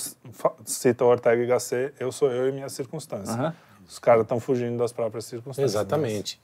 [0.65, 3.35] cita o Ortega y Gasset, eu sou eu e minhas circunstâncias.
[3.87, 5.71] Os caras estão fugindo das próprias circunstâncias.
[5.71, 6.39] Exatamente.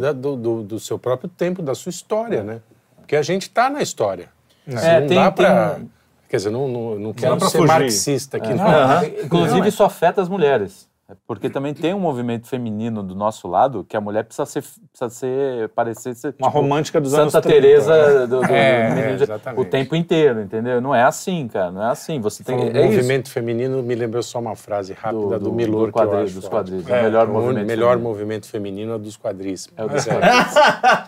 [0.00, 2.60] Da- do, do, do seu próprio tempo, da sua história, né?
[2.98, 4.28] Porque a gente tá na história.
[4.66, 5.76] É, não tem- dá tem pra...
[5.80, 5.88] um-
[6.28, 7.68] Quer dizer, não, não, não quero pra ser fugir.
[7.72, 8.54] marxista aqui.
[8.54, 8.64] não.
[8.64, 10.88] Não, Inclusive, isso afeta as mulheres.
[11.06, 14.62] É Porque também tem um movimento feminino do nosso lado que a mulher precisa ser,
[14.62, 17.48] precisa ser parecer ser Uma tipo, romântica dos Santa anos 30.
[17.50, 19.24] Teresa do, do- É, do menino
[19.56, 20.80] é, o tempo inteiro, entendeu?
[20.80, 22.18] Não é assim, cara, não é assim.
[22.20, 22.94] Você tem Falou, é isso.
[22.96, 26.48] movimento feminino me lembrou só uma frase rápida do, Milor, que eu quadril, acho dos
[26.48, 26.88] quadris.
[26.88, 27.66] É, o melhor movimento.
[27.66, 28.08] melhor feminino.
[28.08, 29.68] movimento feminino é o dos quadris.
[29.76, 30.56] É o dos quadris.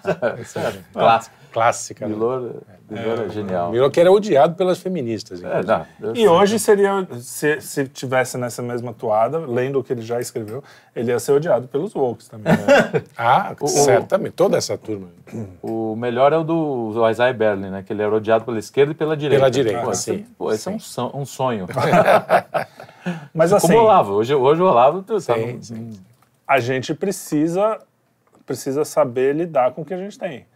[0.05, 1.37] É clássico.
[1.61, 2.07] Clássica.
[2.07, 2.15] né?
[2.15, 2.57] Milor,
[2.91, 3.71] Milor é, genial.
[3.71, 5.43] Milor que era odiado pelas feministas.
[5.43, 6.29] É, não, E sei.
[6.29, 10.63] hoje seria, se, se tivesse nessa mesma toada, lendo o que ele já escreveu,
[10.95, 12.53] ele ia ser odiado pelos woke também.
[12.53, 13.03] né?
[13.17, 14.35] Ah, certamente.
[14.35, 15.09] Toda essa turma.
[15.63, 17.83] O melhor é o do, do Isaiah Berlin, né?
[17.83, 19.41] Que ele era odiado pela esquerda e pela direita.
[19.41, 20.13] Pela direita, Pô, sim.
[20.17, 21.67] esse, pô, esse é um, son- um sonho.
[23.33, 24.13] Mas assim, Como o Olavo.
[24.15, 25.91] Hoje, hoje o Olavo tá Sim, num- sim.
[26.47, 27.79] a gente precisa,
[28.45, 30.47] precisa saber lidar com o que a gente tem.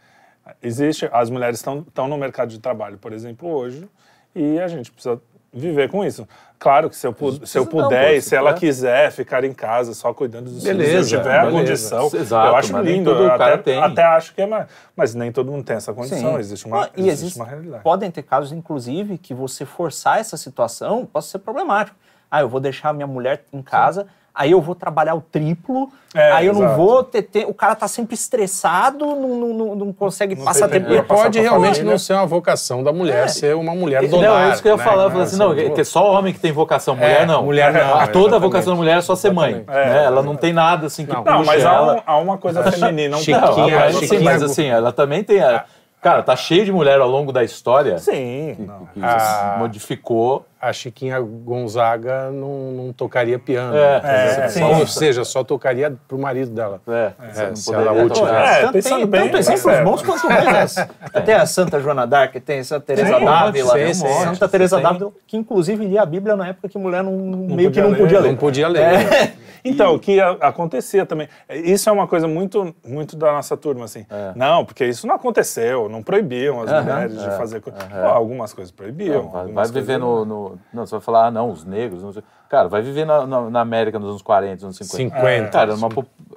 [0.62, 3.88] Existe, as mulheres estão, no mercado de trabalho, por exemplo, hoje,
[4.34, 5.20] e a gente precisa
[5.52, 6.26] viver com isso.
[6.58, 7.14] Claro que se eu,
[7.44, 10.62] se eu não, puder pô, e se ela quiser ficar em casa só cuidando dos
[10.62, 11.58] filhos, Beleza, se eu tiver a beleza.
[11.58, 13.10] condição, Exato, eu acho lindo.
[13.10, 16.34] eu até, até acho que é, mas, mas nem todo mundo tem essa condição.
[16.34, 16.38] Sim.
[16.38, 17.82] Existe uma, Não, e existe existe- uma realidade.
[17.82, 21.96] Podem ter casos, inclusive, que você forçar essa situação possa ser problemático.
[22.30, 26.32] Ah, eu vou deixar minha mulher em casa, aí eu vou trabalhar o triplo, É,
[26.32, 26.76] aí eu não exato.
[26.76, 30.80] vou ter, ter- O cara tá sempre estressado, não, não, não, não consegue passar tem
[30.80, 30.92] tempo.
[30.94, 31.90] E passar pode realmente família.
[31.92, 34.72] não ser uma vocação da mulher ser uma mulher do Não, é isso que eu
[34.72, 34.84] ia né?
[34.84, 35.04] falar.
[35.04, 37.42] Eu falei assim, não, que é só homem que tem vocação, mulher É, não.
[37.44, 39.64] mulher não, é, Toda a vocação da mulher é só ser mãe.
[39.66, 40.04] né?
[40.04, 41.94] Ela não tem nada assim que Não, puxa mas há, ela.
[41.96, 43.16] um- há uma coisa feminina.
[43.16, 45.40] Um Chiquinha, Não, mas, Chiquinha- assim, mas assim, ela também tem.
[45.42, 45.64] a-
[46.02, 48.86] Cara, tá cheio de mulher ao longo da história Sim, não.
[48.86, 49.56] que Ah.
[49.58, 50.46] modificou.
[50.60, 53.74] A Chiquinha Gonzaga não, não tocaria piano.
[53.74, 54.44] É, entendeu?
[54.44, 54.62] é, sim.
[54.62, 56.80] Ou seja, só tocaria pro marido dela.
[56.86, 58.14] É, É, não se ela tocar.
[58.14, 58.58] tivesse.
[58.58, 59.84] É, tanto, pensando tem, bem, tanto tá exemplos certo.
[59.84, 60.74] bons quanto ruins.
[61.24, 64.04] Tem a Santa Joana d'Arc, tem a Santa Teresa d'Ávila, sim.
[64.24, 67.80] Santa Teresa d'Ávila, que inclusive lia a Bíblia na época que mulher não, meio que
[67.80, 67.98] não ler.
[67.98, 68.28] podia ler.
[68.28, 69.32] Não podia ler.
[69.62, 71.28] Então, o que acontecia também.
[71.50, 74.06] Isso é uma coisa muito, muito da nossa turma, assim.
[74.34, 77.82] Não, porque isso não aconteceu, não proibiam as mulheres de fazer coisas.
[78.02, 79.28] algumas coisas proibiam.
[79.28, 82.02] Vai, algumas vai coisas viver no, no- Não, você vai falar, ah, não, os negros.
[82.02, 82.22] Não sei.
[82.48, 85.16] Cara, vai viver na, na- na América nos anos 40, nos anos 50.
[85.16, 85.88] 50, Cara, era, uma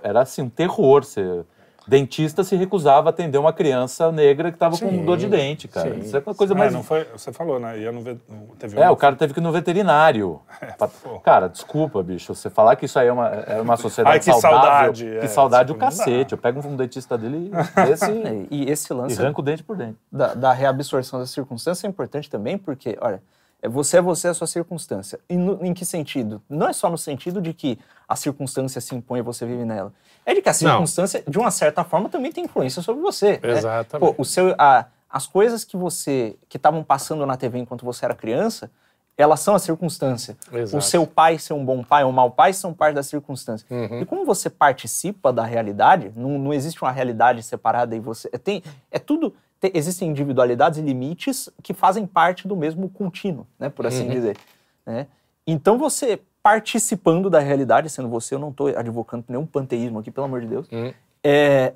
[0.01, 1.03] era assim, um terror.
[1.03, 1.43] Você...
[1.86, 5.89] Dentista se recusava a atender uma criança negra que estava com dor de dente, cara.
[5.97, 6.72] Isso é uma coisa É, mais.
[6.72, 7.78] não foi, você falou, né?
[7.78, 10.39] Ia no, ve- no- teve É, um- o cara teve que ir no veterinário.
[10.78, 11.20] Pra- pô.
[11.20, 12.34] Cara, desculpa, bicho.
[12.34, 14.61] Você falar que isso aí é uma, é uma sociedade Ai, que saudável.
[14.61, 16.32] saudade, Que é, saudade o tipo, cacete.
[16.32, 19.97] Eu pego um dentista dele É, E esse e lance arranco o dente por dentro.
[20.09, 23.20] da, da reabsorção da circunstância é importante também, porque, olha, é
[23.68, 25.20] você é você, é a sua circunstância.
[25.30, 26.41] E no- em que sentido?
[26.49, 29.93] Não é só no sentido de que a circunstância se impõe e você vive nela.
[30.26, 33.39] É de que a circunstância, de uma certa forma, também tem influência sobre você.
[33.43, 33.51] né?
[33.51, 34.16] Exatamente.
[34.16, 38.03] Pô, o seu, a- as coisas que você que estavam passando na TV enquanto você
[38.05, 38.70] era criança,
[39.16, 40.36] elas são a circunstância.
[40.51, 40.78] Exato.
[40.78, 43.66] O seu pai ser um bom pai ou um mau pai são parte da circunstância.
[43.70, 44.01] Uhum.
[44.01, 48.38] E como você participa da realidade, não, não existe uma realidade separada e você é,
[48.39, 49.34] tem é tudo
[49.70, 53.89] te- existem individualidades e limites que fazem parte do mesmo contínuo, né, por Uhum.
[53.89, 54.38] assim dizer.
[54.86, 55.07] né?
[55.47, 60.26] Então você participando da realidade, sendo você, eu não estou advocando nenhum panteísmo aqui, pelo
[60.26, 60.68] amor de Deus.
[60.72, 60.93] Uhum.
[61.24, 61.74] é,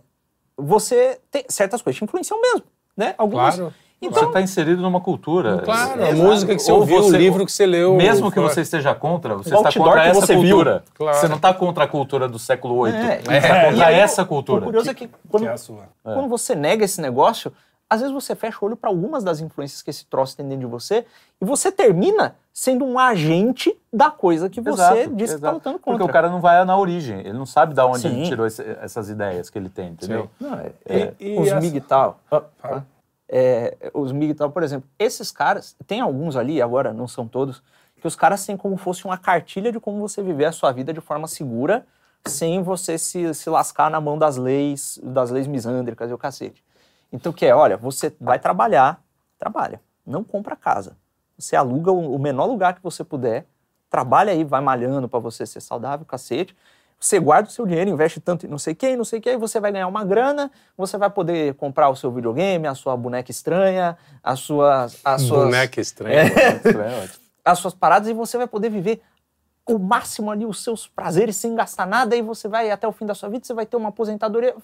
[0.58, 2.64] você tem certas coisas te influenciam mesmo,
[2.98, 3.14] né?
[3.18, 3.56] Algumas.
[3.56, 3.74] Claro.
[4.02, 5.60] Então, você está inserido numa cultura.
[5.64, 6.16] Claro, a Exato.
[6.28, 7.96] música que você Ou ouviu, o você- livro que você leu.
[7.96, 10.84] Mesmo que você esteja contra, você O está contra que essa você cultura.
[10.94, 11.18] Claro.
[11.18, 12.94] Você não está contra a cultura do século VIII.
[12.96, 14.66] É, Você está e contra aí, essa o cultura.
[14.66, 15.90] curioso é que quando, que é a sua.
[16.04, 17.52] quando você nega esse negócio,
[17.90, 20.66] às vezes você fecha o olho para algumas das influências que esse troço tem dentro
[20.66, 21.06] de você
[21.42, 25.54] e você termina sendo um agente da coisa que você Exato, disse que está exato.
[25.56, 25.92] lutando contra.
[26.00, 28.08] Porque o cara não vai na origem, ele não sabe de onde Sim.
[28.20, 30.30] ele tirou esse- essas ideias que ele tem, entendeu?
[30.40, 32.82] Não, é, E- é, e os essa- ah, ah,
[33.30, 37.62] é, os MGTOW, por exemplo, esses caras, tem alguns ali, agora não são todos,
[38.02, 40.94] que os caras têm como fosse uma cartilha de como você viver a sua vida
[40.94, 41.86] de forma segura,
[42.26, 46.64] sem você se, se lascar na mão das leis, das leis misândricas e o cacete.
[47.12, 49.02] Então, que é, olha, você vai trabalhar,
[49.38, 50.98] trabalha, não compra casa.
[51.38, 53.46] Você aluga o, o menor lugar que você puder,
[53.90, 56.56] trabalha aí, vai malhando para você ser saudável, cacete.
[57.00, 59.38] Você guarda o seu dinheiro, investe tanto em não sei quem, não sei quem, aí
[59.38, 63.30] você vai ganhar uma grana, você vai poder comprar o seu videogame, a sua boneca
[63.30, 66.22] estranha, as suas, as suas, Boneca estranha.
[66.22, 67.24] É ótimo.
[67.46, 69.02] as suas paradas e você vai poder viver
[69.68, 73.06] o máximo ali os seus prazeres sem gastar nada e você vai até o fim
[73.06, 74.56] da sua vida, você vai ter uma aposentadoria.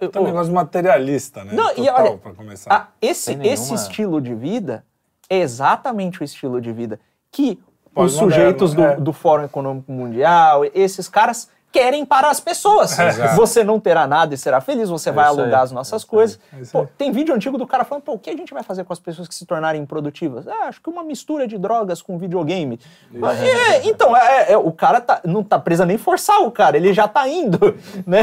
[0.00, 1.52] Eu- um negócio materialista, né?
[1.54, 2.72] Não, e Total, olha, pra começar.
[2.74, 4.84] ah, esse, Sem esse nenhuma- estilo de vida
[5.30, 6.98] é exatamente o estilo de vida
[7.30, 7.60] que
[7.94, 8.96] os sujeitos do, é.
[8.96, 12.96] do Fórum Econômico Mundial, esses caras querem para as pessoas.
[12.98, 13.36] Exato.
[13.36, 16.38] Você não terá nada e será feliz, você vai isso aí, alugar as nossas coisas.
[16.60, 18.84] isso Pô, tem vídeo antigo do cara falando, pô, o que a gente vai fazer
[18.84, 20.46] com as pessoas que se tornarem improdutivas?
[20.48, 22.80] Ah, acho que uma mistura de drogas com videogame.
[23.10, 26.50] Mas, é, então, é, é, o cara tá, não tá preso a nem forçar o
[26.50, 28.22] cara, ele já tá indo, né?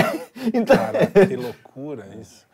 [0.54, 2.46] Então, Cara, que loucura isso.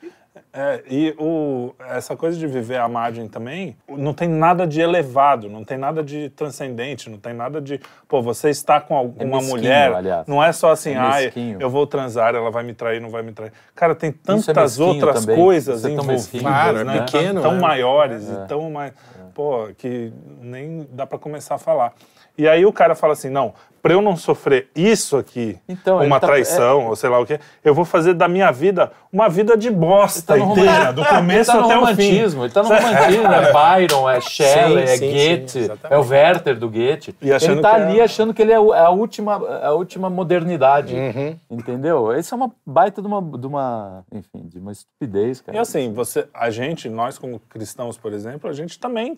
[0.54, 5.48] É, e o, essa coisa de viver a margem também, não tem nada de elevado,
[5.48, 9.50] não tem nada de transcendente, não tem nada de, pô, você está com alguma mesquinho,
[9.50, 10.28] mulher, aliás.
[10.28, 13.22] não é só assim, É ai, eu vou transar, ela vai me trair, não vai
[13.24, 13.54] me trair.
[13.74, 15.38] Cara, tem é tantas mesquinho outras também.
[15.38, 16.44] coisas Isso é tão envolvidas, mesquinho.
[16.44, 17.00] Claro, é né?
[17.00, 17.60] pequeno, tão é.
[17.60, 18.92] maiores e tão mais,
[19.34, 21.94] pô, que nem dá pra começar a falar.
[22.38, 26.20] E aí o cara fala assim, não, pra eu não sofrer isso aqui, Então, uma
[26.20, 29.58] tá- traição, ou sei lá o quê, eu vou fazer da minha vida uma vida
[29.58, 32.04] de bosta tá inteira, roman- do começo ele tá no até o fim.
[32.10, 35.98] romantismo, ele tá no romantismo, é Byron, é Shelley, Sim, é sim, Goethe, sim, é
[35.98, 37.16] o Werther do Goethe.
[37.22, 40.96] E ele tá é- ali achando que ele é é a última, a última modernidade,
[40.96, 41.36] Uhum.
[41.50, 42.16] entendeu?
[42.18, 45.58] Isso é uma baita de uma, de uma, enfim, de uma estupidez, cara.
[45.58, 49.18] E assim, você, a gente, nós como cristãos, por exemplo, a gente também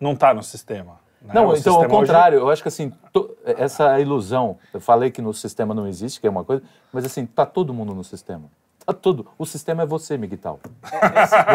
[0.00, 1.03] não tá no sistema.
[1.24, 4.80] Não, O então, ao sistema hoje- contrário, eu acho que assim, to- essa ilusão, eu
[4.80, 6.62] falei que no sistema não existe, que é uma coisa,
[6.92, 8.44] mas assim, tá todo mundo no sistema.
[8.84, 9.26] Tá todo.
[9.38, 10.60] O sistema é você, Miguel.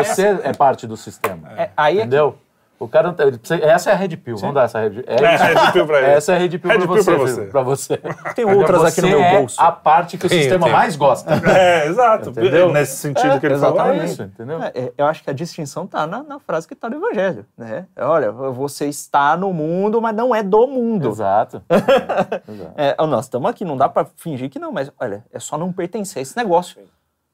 [0.03, 1.47] Você é parte do sistema.
[1.55, 2.35] É, aí é que- entendeu?
[2.79, 5.03] O cara precisa- essa é a Red Pill, vamos dar essa Red Pill.
[5.05, 6.11] É, Red Pill pra ele.
[6.11, 7.41] Essa é a Red Pill, Red pra, Pill você, você.
[7.47, 7.97] pra você.
[8.35, 9.61] Tem outras aqui no Você meu é bolso.
[9.61, 10.73] a parte que o Tem, sistema tem.
[10.73, 11.29] mais gosta.
[11.49, 12.29] É, exato.
[12.29, 12.71] Entendeu?
[12.71, 13.87] Nesse sentido que ele exatamente.
[13.89, 14.01] falou.
[14.01, 14.63] é isso, entendeu?
[14.63, 17.45] É, é, eu acho que a distinção tá na, na frase que tá no Evangelho,
[17.57, 17.85] né?
[17.97, 21.09] Olha, você está no mundo, mas não é do mundo.
[21.09, 21.61] Exato.
[22.77, 25.71] É, nós estamos aqui, não dá pra fingir que não, mas olha, é só não
[25.73, 26.79] pertencer a esse negócio.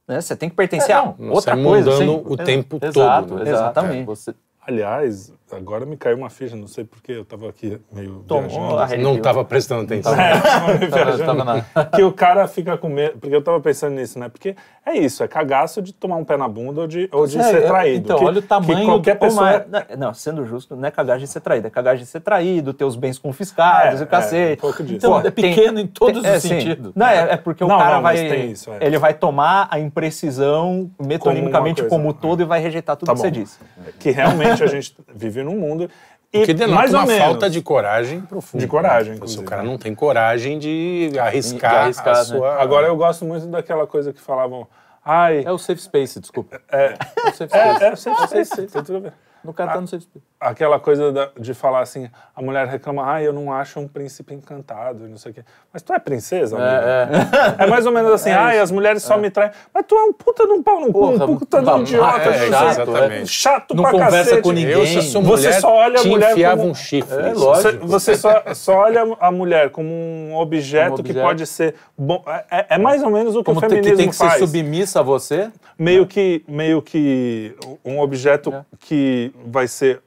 [0.07, 0.21] Né?
[0.21, 1.91] Você tem que pertencer É, a não, outra Você coisa.
[1.91, 2.23] mudando sim.
[2.27, 3.43] o tempo Exato, todo.
[3.43, 3.49] né?
[3.51, 4.05] Exatamente.
[4.05, 4.35] Você,
[4.67, 9.01] Aliás, agora me caiu uma ficha, não sei porquê, eu tava aqui meio Tomou viajando.
[9.03, 10.13] Não estava prestando atenção.
[10.19, 11.23] É, tava viajando.
[11.63, 13.17] tava Que o cara fica com medo.
[13.19, 14.27] Porque eu tava pensando nisso, né?
[14.29, 17.39] Porque é isso, é cagaço de tomar um pé na bunda ou de, ou de
[17.39, 18.05] É, ser é, traído.
[18.05, 19.65] então, Que- olha o tamanho Que qualquer do- pessoa.
[19.67, 22.73] Uma- não, sendo justo, não é cagagem de ser traído, é cagagem de ser traído,
[22.73, 24.51] ter os bens confiscados É, e o cacete.
[24.51, 24.95] é, um pouco disso.
[24.97, 26.49] Então, Pô, é tem- pequeno em todos tem- é, os sim.
[26.49, 26.91] sentidos.
[26.95, 28.15] Não, é, é porque o Não, cara não, vai.
[28.17, 28.77] tem isso, é.
[28.85, 31.89] Ele vai tomar a imprecisão metonimicamente coisa.
[31.95, 33.39] como, um todo e vai rejeitar tudo Tá que você bom.
[33.39, 33.59] disse.
[33.99, 35.89] Que realmente a gente vive num mundo.
[36.33, 38.63] E Que denota mais ou uma menos, falta de coragem profunda.
[38.63, 39.41] De coragem, Se inclusive.
[39.43, 42.23] o cara não tem coragem de arriscar, De arriscar, a né?
[42.25, 42.61] sua...
[42.61, 44.67] Agora eu gosto muito daquela coisa que falavam.
[45.03, 45.43] Ai.
[45.45, 46.59] É o safe space, desculpa.
[46.71, 47.55] É, É o safe space.
[47.83, 49.13] é, é, sempre, sempre, sempre, tem tudo ver.
[49.43, 50.25] No cara tá no safe space.
[50.39, 54.33] Aquela coisa da- de falar assim, a mulher reclama, ah, eu não acho um príncipe
[54.33, 55.43] encantado, e não sei o quê.
[55.73, 57.61] Mas tu é princesa, amigo?
[57.63, 59.51] É, mais ou menos assim, ah, as mulheres só me traem.
[59.73, 62.29] Mas tu é um puta de um pau no cu, um puta de um idiota.
[62.29, 63.27] é, chato, exatamente.
[63.27, 64.41] Chato Não pra conversa cacete.
[64.41, 64.71] com ninguém.
[64.73, 67.17] Eu, se sou Você mulher, só olha a mulher enfiava como- um chifre.
[67.17, 67.87] É, Você, lógico.
[67.87, 71.25] você só, só olha a mulher como um objeto, Um que objeto.
[71.25, 72.23] pode ser bom.
[72.51, 74.33] É, é mais ou menos o que Como o feminismo que tem que faz.
[74.33, 75.49] ser submissa a você.
[75.79, 78.61] meio que meio que um objeto É.
[78.79, 80.01] que vai ser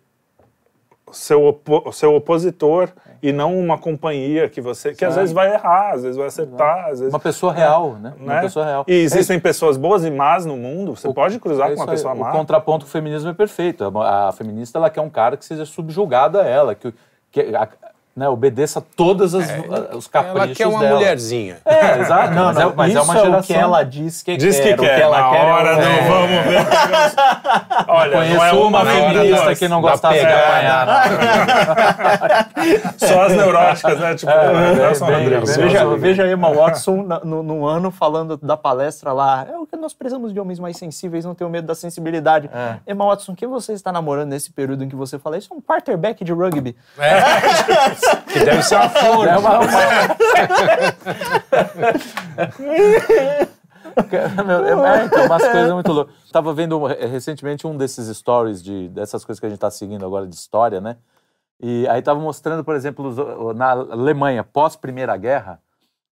[1.13, 2.89] seu, opo seu opositor
[3.23, 6.85] e não uma companhia que você que às vezes vai errar, às vezes vai acertar,
[6.91, 8.15] às vezes Uma pessoa real, né?
[8.19, 8.41] Uma né?
[8.43, 8.85] pessoa real.
[8.87, 10.95] E existem pessoas boas e más no mundo.
[10.95, 12.31] Você pode cruzar É com uma pessoa má.
[12.31, 13.85] O contraponto com o feminismo é perfeito.
[13.99, 16.93] A, a feminista ela quer um cara que seja subjugado a ela, que,
[17.33, 17.69] que a-
[18.19, 20.95] né, obedeça todos as, a- os caprichos Ela quer uma dela.
[20.97, 21.59] mulherzinha.
[21.65, 22.35] É, exato.
[22.35, 23.39] Não, mas não, é, mas isso é uma é geração.
[23.41, 24.75] o que ela diz que Diz quer.
[24.75, 24.97] que o quer.
[24.97, 26.09] que ela Na quer é o- hora não é.
[26.09, 26.67] vamos ver.
[27.89, 31.09] Olha, Conheço não é uma, uma feminista que não gostava de apanhar.
[32.99, 34.15] Só as neuróticas, né?
[34.15, 34.33] Tipo,
[34.77, 39.47] Nelson bem, bem, Veja, veja a Emma Watson no, no ano falando da palestra lá.
[39.51, 42.51] É o que nós precisamos de homens mais sensíveis, não tenham medo da sensibilidade.
[42.53, 42.93] É.
[42.93, 45.49] Emma Watson, quem você está namorando nesse período em que você fala isso?
[45.53, 46.77] É um quarterback de rugby.
[48.33, 49.27] Que deve ser uma flor.
[49.29, 49.69] É uma, uma...
[54.45, 56.15] Meu, é, então, umas coisas muito loucas.
[56.31, 60.05] Tava vendo eh, recentemente um desses stories de dessas coisas que a gente tá seguindo
[60.05, 60.97] agora de história, né?
[61.61, 65.61] E aí tava mostrando, por exemplo, na Alemanha, pós Primeira Guerra,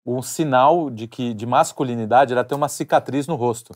[0.05, 3.73] um sinal de que de masculinidade era ter uma cicatriz no rosto.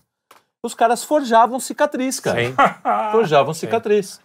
[0.63, 2.45] Os caras forjavam cicatriz, cara.
[2.45, 2.55] Sim.
[3.13, 4.21] Forjavam cicatriz.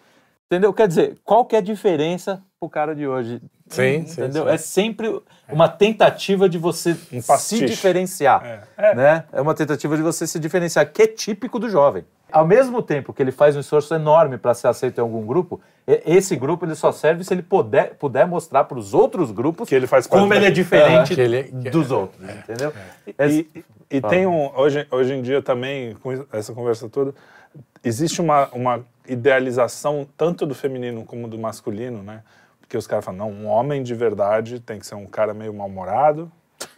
[0.48, 0.72] Entendeu?
[0.74, 3.42] Quer dizer, qual que é a diferença pro cara de hoje?
[3.68, 4.44] Sim, sim, Entendeu?
[4.46, 4.50] sim.
[4.52, 7.66] É sempre uma tentativa de você se pastiche.
[7.66, 8.46] diferenciar.
[8.46, 8.92] É.
[8.92, 8.96] É.
[8.96, 9.24] Né?
[9.34, 12.06] é uma tentativa de você se diferenciar, que é típico do jovem.
[12.32, 15.62] Ao mesmo tempo que ele faz um esforço enorme para ser aceito em algum grupo,
[15.88, 19.76] esse grupo ele só serve se ele puder, puder mostrar para os outros grupos Que
[19.76, 22.74] ele faz como ele é diferente Que ele- que- dos outros, entendeu?
[23.18, 23.48] É- E,
[23.90, 24.52] e tem um.
[24.58, 27.14] Hoje, hoje em dia também, com essa conversa toda,
[27.84, 32.22] existe uma, uma idealização tanto do feminino como do masculino, né?
[32.60, 35.54] Porque os caras falam, não, um homem de verdade tem que ser um cara meio
[35.54, 36.32] mal-humorado,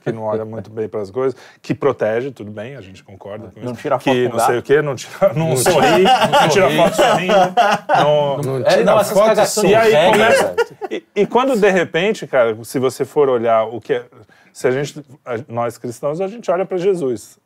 [0.04, 3.50] que não olha muito bem para as coisas, que protege, tudo bem, a gente concorda
[3.54, 3.82] com Não isso.
[3.82, 7.34] tira foto Que não sei o quê, não, tira, não, sorri, não tira foto sorrindo,
[7.96, 10.56] não, Não É, tira não, essas foto e aí regra, começa.
[10.90, 14.06] E, e quando de repente, cara, se você for olhar o que é.
[14.52, 15.06] Se a gente.
[15.48, 17.38] nós cristãos, a gente olha para Jesus.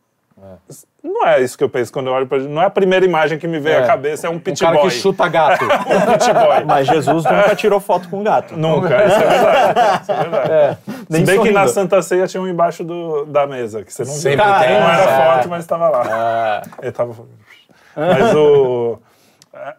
[1.03, 3.37] Não é isso que eu penso quando eu olho pra Não é a primeira imagem
[3.37, 3.83] que me veio É.
[3.83, 4.83] à cabeça, é um Um pit cara boy.
[4.83, 5.63] que chuta gato.
[5.65, 6.63] Um pit boy.
[6.65, 8.55] Mas Jesus nunca tirou foto com gato.
[8.57, 10.01] Nunca, isso é verdade.
[10.01, 10.77] Isso é verdade.
[11.09, 14.03] Nem Se bem que na Santa Ceia tinha um embaixo do, da mesa, que você
[14.03, 14.53] não Sempre viu.
[14.59, 14.79] tem.
[14.79, 15.25] Não era É.
[15.25, 16.03] forte, mas estava lá.
[16.09, 17.13] Ah, Ele tava...
[17.95, 18.97] Mas o...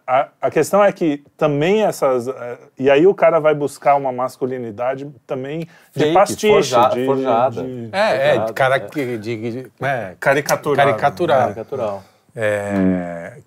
[0.07, 2.29] A, a questão é que também essas...
[2.29, 5.61] eh, E aí o cara vai buscar uma masculinidade também
[5.95, 7.63] de Fake, pastiche, forja- de, forjada.
[7.63, 8.81] de É, é, Verdade, cara é.
[8.81, 10.77] que de, de- é, caricatura.
[10.77, 11.41] caricaturar.
[11.55, 12.03] caricatural.
[12.37, 13.39] É,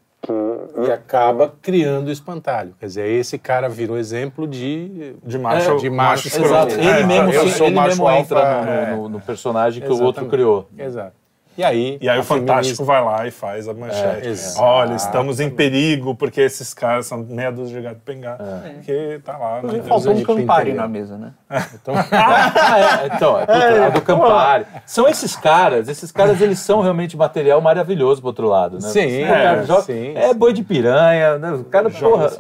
[0.88, 2.74] e acaba criando o espantalho.
[2.80, 5.16] Quer dizer, esse cara virou exemplo de.
[5.24, 6.48] De macho, É, de macho escroto.
[6.48, 6.74] Exato.
[6.80, 8.96] É, Ele mesmo, eu sou ele macho mesmo alfa, entra no, é.
[8.96, 10.32] no- no personagem que o outro Exatamente.
[10.32, 10.68] criou.
[10.78, 11.14] Exato.
[11.58, 11.98] E aí.
[12.02, 14.28] E aí o Fantástico feminista- vai lá e faz a manchete.
[14.28, 14.60] É.
[14.62, 18.44] Olha, estamos em perigo porque esses caras são meia dúzia de gato pingado.
[18.84, 19.62] Que tá lá.
[19.62, 19.82] Né?
[19.88, 21.32] faltou um de Campari na mesa, né?
[21.74, 24.66] Então, Ah, é, então, é, a do Campari.
[24.86, 28.90] São esses caras, esses caras eles são realmente material maravilhoso pro outro lado, né?
[28.90, 31.52] Sim, é, joga- sim, é boi de piranha, né?
[31.52, 32.32] O cara, porra.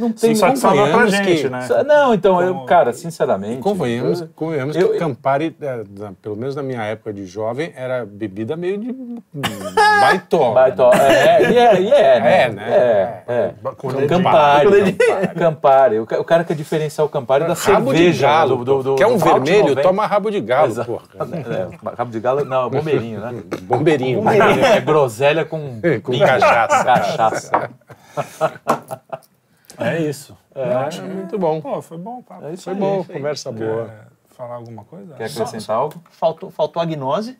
[0.00, 1.68] Não tem Só que sobra pra gente, que- né?
[1.86, 3.58] Não, então, eu, Como- cara, sinceramente.
[3.60, 5.82] convenhamos, eu- convenhamos eu- que Campari, é,
[6.22, 8.94] pelo menos na minha época de jovem, era bebida meio de
[10.00, 10.54] baitola.
[10.54, 12.42] Baitó, é, e é, e é, né?
[12.44, 12.62] É, né?
[12.70, 13.54] É, é.
[13.82, 14.08] Dedinho.
[14.08, 14.98] Campari,
[15.38, 16.00] Campari.
[16.00, 18.26] O, ca- o cara quer diferenciar o Campari da Rabo de cerveja.
[18.26, 18.56] galo.
[18.56, 19.60] do, do, do, Quer um vermelho?
[19.68, 19.82] 90.
[19.82, 20.90] Toma rabo de galo, Exato.
[20.90, 21.04] porra.
[21.50, 23.34] É, rabo de galo, não, é bombeirinho, né?
[23.62, 24.22] Bombeirinho.
[24.28, 26.84] É groselha com, Com cachaça.
[26.84, 27.70] cachaça.
[29.80, 30.36] É isso.
[30.54, 31.60] É, muito bom.
[31.60, 32.44] Pô, foi bom o papo.
[32.46, 32.78] É isso Foi aí.
[32.78, 33.86] bom, conversa boa.
[33.86, 35.14] Quer falar alguma coisa?
[35.14, 36.02] Quer acrescentar algo?
[36.10, 37.38] Faltou, faltou a gnose.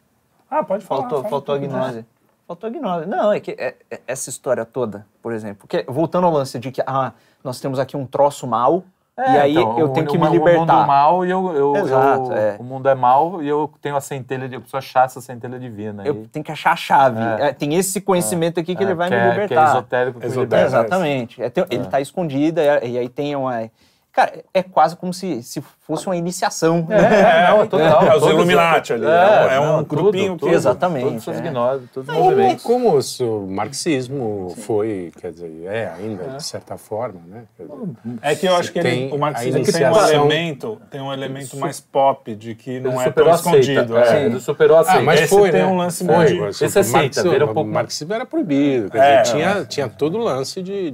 [0.51, 1.03] Ah, pode falar.
[1.03, 2.05] Faltou, fala faltou a gnose.
[2.47, 3.07] Faltou a gnose.
[3.07, 6.71] Não, é que é- é- essa história toda, por exemplo, porque voltando ao lance de
[6.73, 7.13] que ah,
[7.45, 8.83] nós temos aqui um troço mal
[9.21, 10.87] e aí então, eu o tenho que mundo- me O mundo libertar.
[10.87, 12.57] mal e eu, eu, Exato, eu- é.
[12.59, 15.59] o mundo é mal e eu tenho a centelha de eu preciso achar essa centelha
[15.59, 16.03] divina.
[16.05, 16.27] Eu aí.
[16.29, 17.21] tenho que achar a chave.
[17.21, 17.49] É.
[17.49, 19.49] É, tem esse conhecimento aqui que É, ele vai que me é- libertar.
[19.49, 20.21] Que é esotérico.
[20.21, 20.27] que.
[20.57, 21.43] Exatamente.
[21.43, 23.71] É, tem- Ele está escondido e, e aí tem uma.
[24.13, 26.85] Cara, é quase como se, se fosse uma iniciação.
[26.91, 28.03] É, não, total.
[28.03, 31.41] É, os Todos- Illuminati ali, é um não, grupinho que- Exatamente, Todos os é.
[31.41, 32.65] gnoses, todos os Como, movimentos.
[32.65, 37.45] como o marxismo foi, quer dizer, é ainda, de certa forma, né?
[37.57, 37.73] Dizer,
[38.21, 41.57] É que eu acho que ele, Tem o marxismo tem um elemento, tem um elemento
[41.57, 43.97] mais pop de que não é superou tão escondido.
[43.97, 44.27] É, é.
[44.27, 44.99] ele superou a seita.
[44.99, 45.67] Ah, mas Esse foi, tem né?
[45.67, 46.17] um lance foi.
[46.17, 49.35] meio- Esse Esse é seita, marxismo, um pouco- O marxismo era proibido, quer É, dizer,
[49.35, 49.65] tinha, é.
[49.65, 50.91] tinha todo o lance de,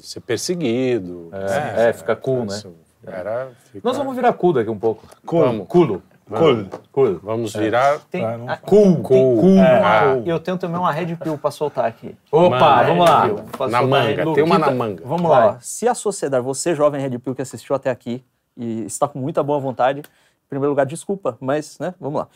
[0.00, 1.30] de, ser perseguido.
[1.32, 2.60] É, é, fica cool, né?
[3.06, 5.06] Era, fica- Nós vamos virar cool daqui um pouco.
[5.24, 5.66] Vamos.
[5.68, 6.02] Culo.
[6.28, 6.66] Cool.
[6.92, 7.18] Cool.
[7.24, 9.02] Vamos virar Tem, Pra não- ah, cool.
[9.02, 9.58] cool.
[9.58, 10.22] É.
[10.24, 12.16] E eu tenho também uma Red Pill para soltar aqui.
[12.30, 13.26] Opa, vamos lá.
[13.68, 15.02] Na manga, tem uma na manga.
[15.04, 15.46] Vamos Vai.
[15.46, 15.58] lá.
[15.60, 18.24] Se a sociedade, você jovem Red Pill que assistiu até aqui
[18.56, 22.28] e está com muita boa vontade, em primeiro lugar, desculpa, mas, né, vamos lá.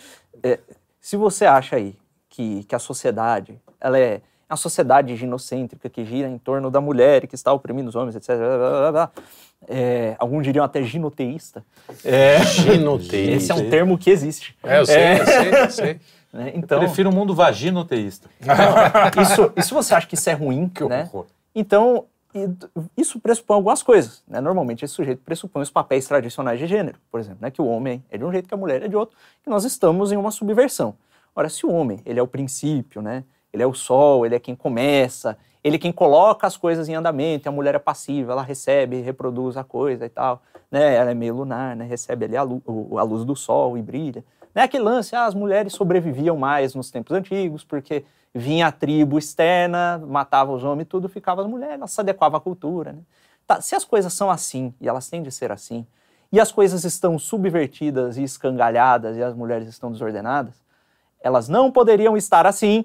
[0.42, 0.58] É,
[1.00, 1.96] se você acha aí
[2.28, 7.24] que, que a sociedade, ela é uma sociedade ginocêntrica que gira em torno da mulher
[7.24, 8.36] e que está oprimindo os homens, etc.
[8.36, 9.10] blá, blá, blá,
[9.66, 11.64] é, alguns diriam até ginoteísta.
[12.04, 13.36] É, Ginoteísta.
[13.36, 14.56] esse é um termo que existe.
[14.62, 16.00] É, eu sei, eu sei, eu sei.
[16.32, 16.52] né?
[16.54, 18.28] Então, Prefiro um mundo vaginoteísta.
[19.22, 21.08] isso, e se você acha que isso é ruim, Que né?
[21.12, 21.26] horror.
[21.54, 22.48] Então, e-
[22.96, 24.22] isso pressupõe algumas coisas.
[24.28, 24.40] Né?
[24.40, 26.98] Normalmente, esse sujeito pressupõe os papéis tradicionais de gênero.
[27.10, 27.50] Por exemplo, né?
[27.50, 29.64] que o homem é de um jeito, que a mulher é de outro, que nós
[29.64, 30.94] estamos em uma subversão.
[31.34, 33.24] Ora, se o homem ele é o princípio, né?
[33.54, 36.94] Ele é o sol, ele é quem começa, ele é quem coloca as coisas em
[36.94, 40.96] andamento, a mulher é passiva, ela recebe, reproduz a coisa e tal, né?
[40.96, 41.84] ela é meio lunar, né?
[41.84, 44.24] recebe ali a, lu- a luz do sol e brilha.
[44.52, 44.62] Né?
[44.62, 50.02] Aquele lance, ah, as mulheres sobreviviam mais nos tempos antigos, porque vinha a tribo externa,
[50.04, 52.92] matava os homens e tudo, ficava as mulheres, elas se adequavam à cultura.
[52.92, 52.98] Né?
[53.46, 55.86] Tá, se as coisas são assim, e elas têm de ser assim,
[56.32, 60.54] e as coisas estão subvertidas e escangalhadas, e as mulheres estão desordenadas,
[61.22, 62.84] elas não poderiam estar assim,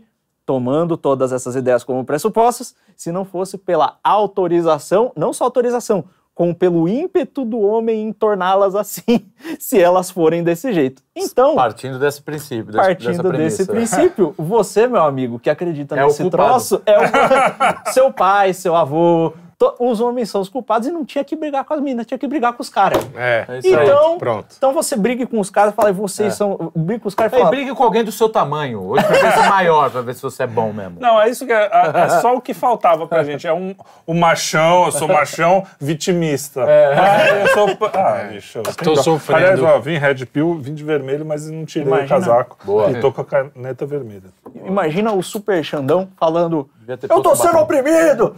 [0.49, 6.55] tomando todas essas ideias como pressupostos, se não fosse pela autorização, não só autorização, como
[6.55, 9.27] pelo ímpeto do homem em torná-las assim,
[9.59, 11.03] se elas forem desse jeito.
[11.15, 12.65] Então, Partindo desse princípio.
[12.71, 16.43] desse- partindo desse princípio, você, meu amigo, que acredita É nesse culpado.
[16.49, 17.01] troço, é o
[17.93, 19.31] seu pai, seu avô.
[19.59, 22.17] To- Os homens são os culpados e não tinha que brigar com as minas, tinha
[22.17, 23.05] que brigar com os caras.
[23.15, 23.83] É, É isso aí.
[23.85, 24.55] Então, Pronto.
[24.57, 26.71] então você briga com os caras e fala, vocês são.
[26.75, 27.51] Briga com os caras e Ei, fala.
[27.51, 28.81] brigue com alguém do seu tamanho.
[28.87, 30.95] Hoje pra ver se é maior, pra ver se você é bom mesmo.
[30.99, 33.45] Não, é isso que é, é- é só o que faltava pra gente.
[33.45, 33.75] É um,
[34.07, 36.63] um machão, eu sou machão vitimista.
[36.63, 37.69] Ah, eu sou.
[37.93, 38.59] Ah, bicho.
[38.59, 39.01] eu Estou tenho dó.
[39.03, 39.39] sofrendo.
[39.45, 42.05] Aliás, ó, vim red pill, vim de vermelho, mas não tirei Imagina.
[42.05, 42.57] o casaco.
[42.63, 42.89] Boa.
[42.91, 44.23] E tô com a caneta vermelha.
[44.65, 48.33] Imagina o super Xandão falando: Eu tô sendo batom." oprimido!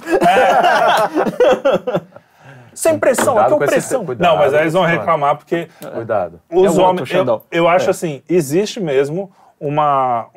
[2.74, 3.98] Sem pressão, Cuidado aqui é com esse-.
[4.20, 6.40] Não, mas aí eles vão reclamar porque Cuidado.
[6.50, 7.12] os É o outro homens.
[7.12, 10.28] Eu, eu acho assim, existe mesmo uma.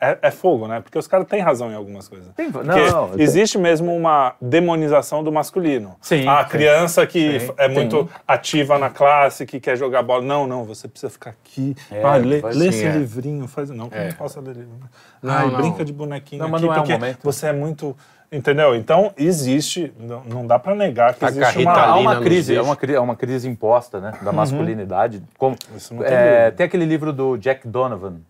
[0.00, 0.80] é, é fogo, né?
[0.80, 2.26] Porque os caras têm razão em algumas coisas.
[2.34, 2.62] Tem- não,
[3.08, 5.94] não, existe mesmo uma demonização do masculino.
[6.00, 6.50] Sim, A sim.
[6.50, 10.22] criança que Sim, é muito ativa na classe, que quer jogar bola.
[10.24, 11.76] Não, não, você precisa ficar aqui.
[11.90, 12.90] É, Vai, lê, lê sim, esse é.
[12.90, 13.46] livrinho.
[13.46, 13.70] Faz...
[13.70, 14.74] Não, que eu não posso ler livro.
[14.80, 14.86] né?
[15.22, 15.56] Não, Ai, não.
[15.56, 17.20] brinca de bonequinho Não, mas aqui, não é porque momento.
[17.22, 17.96] você é muito...
[18.32, 18.76] Entendeu?
[18.76, 21.80] Então, existe, não, não dá pra negar que Tá existe a uma...
[21.80, 25.22] Há uma crise, é uma, é uma crise imposta, né, da masculinidade.
[25.36, 28.20] Como, Isso não tem é, tem aquele livro do Jack Donovan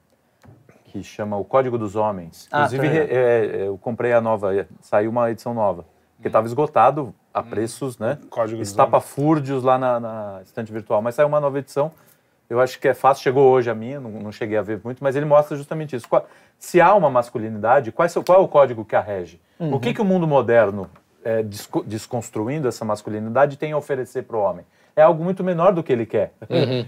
[0.90, 2.48] que chama O Código dos Homens.
[2.50, 3.14] Ah, Inclusive, tá.
[3.14, 5.84] é, eu comprei a nova, é, saiu uma edição nova,
[6.20, 8.18] que estava esgotado a preços, né?
[8.28, 11.00] Código dos Estapafúrdios lá na, na estante virtual.
[11.00, 11.92] Mas saiu uma nova edição.
[12.50, 15.02] Eu acho que é fácil, chegou hoje a minha, não, não cheguei a ver muito,
[15.02, 16.08] mas ele mostra justamente isso.
[16.08, 16.26] Qual-
[16.58, 19.40] se há uma masculinidade, qual é, seu- qual é o código que a rege?
[19.58, 20.90] O que, que o mundo moderno,
[21.24, 24.66] é, desco- desconstruindo essa masculinidade, tem a oferecer para o homem?
[24.96, 26.32] É algo muito menor do que ele quer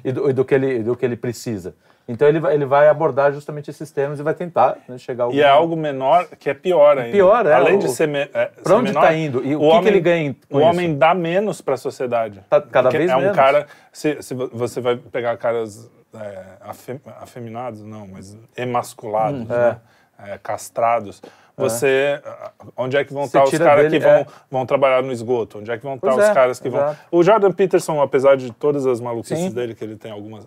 [0.05, 1.75] e, do, e do que ele, do que ele precisa.
[2.13, 5.33] Então ele vai, ele vai abordar justamente esses termos e vai tentar né, chegar ao
[5.33, 7.13] E é algo menor que é pior ainda.
[7.13, 9.45] Pior, é, Além o- de ser, me, é, ser onde menor, tá indo?
[9.45, 10.69] E o que que ele ganha O isso?
[10.69, 12.41] homem dá menos para a sociedade.
[12.49, 13.37] Tá cada vez é um menos.
[13.37, 13.67] cara.
[13.93, 19.47] Se, se vo- você vai pegar caras é, afe- afeminados, não, mas emasculados, Hum.
[19.49, 19.79] né?
[20.25, 21.21] É, castrados.
[21.57, 22.21] Você.
[22.77, 24.27] Onde é que vão estar os caras que vão, é.
[24.51, 25.59] vão trabalhar no esgoto?
[25.59, 26.97] Onde é que vão estar os é, caras que vão.
[27.11, 29.51] O Jordan Peterson, apesar de todas as maluquices Sim.
[29.51, 30.47] dele, que ele tem algumas.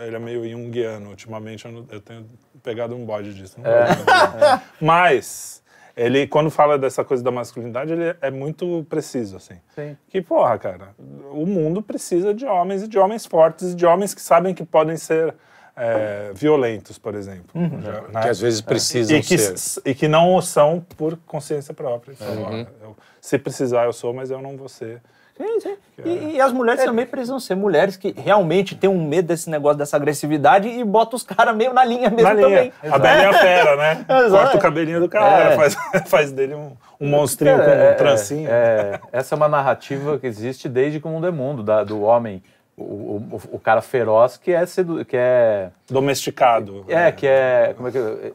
[0.00, 1.10] ele é meio junguiano.
[1.10, 2.26] Ultimamente eu, não- eu tenho
[2.62, 3.56] pegado um bode disso.
[3.60, 4.60] É.
[4.80, 5.60] Mas.
[5.96, 9.56] Ele, quando fala dessa coisa da masculinidade, ele é muito preciso, assim.
[9.74, 9.96] Sim.
[10.08, 10.94] Que, porra, cara,
[11.32, 14.64] o mundo precisa de homens e de homens fortes, e de homens que sabem que
[14.64, 15.34] podem ser
[15.80, 17.50] é, violentos, por exemplo.
[17.54, 18.20] Já, né?
[18.22, 19.80] Que às vezes precisam e que, ser.
[19.84, 22.14] e que não o são por consciência própria.
[22.16, 25.00] Falam, "Olha, eu- se precisar, eu sou, mas eu não vou ser.
[25.36, 25.76] Sim, sim.
[26.04, 29.78] E, e as mulheres também precisam ser mulheres que realmente têm um medo desse negócio,
[29.78, 32.48] dessa agressividade e botam os caras meio na linha mesmo Na linha.
[32.48, 32.72] também.
[32.92, 34.04] A Bela e a Fera, né?
[34.26, 34.30] Exato.
[34.42, 35.56] Corta o cabelinho do cara, É.
[35.56, 35.76] faz,
[36.08, 38.48] faz dele um, um monstrinho Cara, com é- um trancinho.
[38.50, 42.02] é- essa é uma narrativa que existe desde que o mundo é mundo, da- do
[42.02, 42.42] homem,
[42.82, 46.84] o, o, o cara feroz que é, sedu, que é Domesticado.
[46.88, 47.74] É, que é.
[47.76, 48.32] Como é que.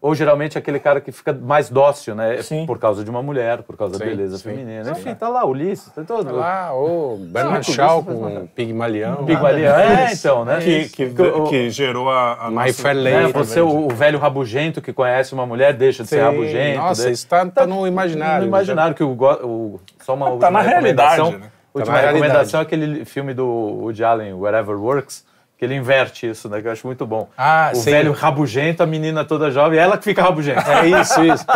[0.00, 2.42] Ou geralmente aquele cara que fica mais dócil, né?
[2.42, 2.66] Sim.
[2.66, 4.44] Por causa de uma mulher, por causa da Sim, beleza sim.
[4.44, 4.90] feminina.
[4.90, 6.36] Enfim, tá lá, Ulisses, tá todo.
[6.36, 9.24] Lá, o Bernard Shaw com Pigmalião.
[9.24, 9.74] Pigmalião.
[9.78, 10.60] É, então, né?
[10.60, 13.32] Que, que, o- que gerou a, a My nossa- Fair né, Lady.
[13.32, 16.78] você, o, o velho rabugento que conhece uma mulher, deixa de ser rabugento.
[16.78, 17.10] Nossa, né?
[17.12, 18.42] isso tá, tá no imaginário.
[18.42, 21.50] No imaginário que o, o só uma última na realidade, né?
[21.74, 25.24] Última na recomendação é aquele filme do Woody Allen, Wherever Works,
[25.56, 26.60] que ele inverte isso, né?
[26.62, 27.28] Que eu acho muito bom.
[27.36, 27.90] Ah, o sim.
[27.90, 30.62] velho rabugento, a menina toda jovem, ela que fica rabugenta.
[30.72, 31.44] É isso, isso.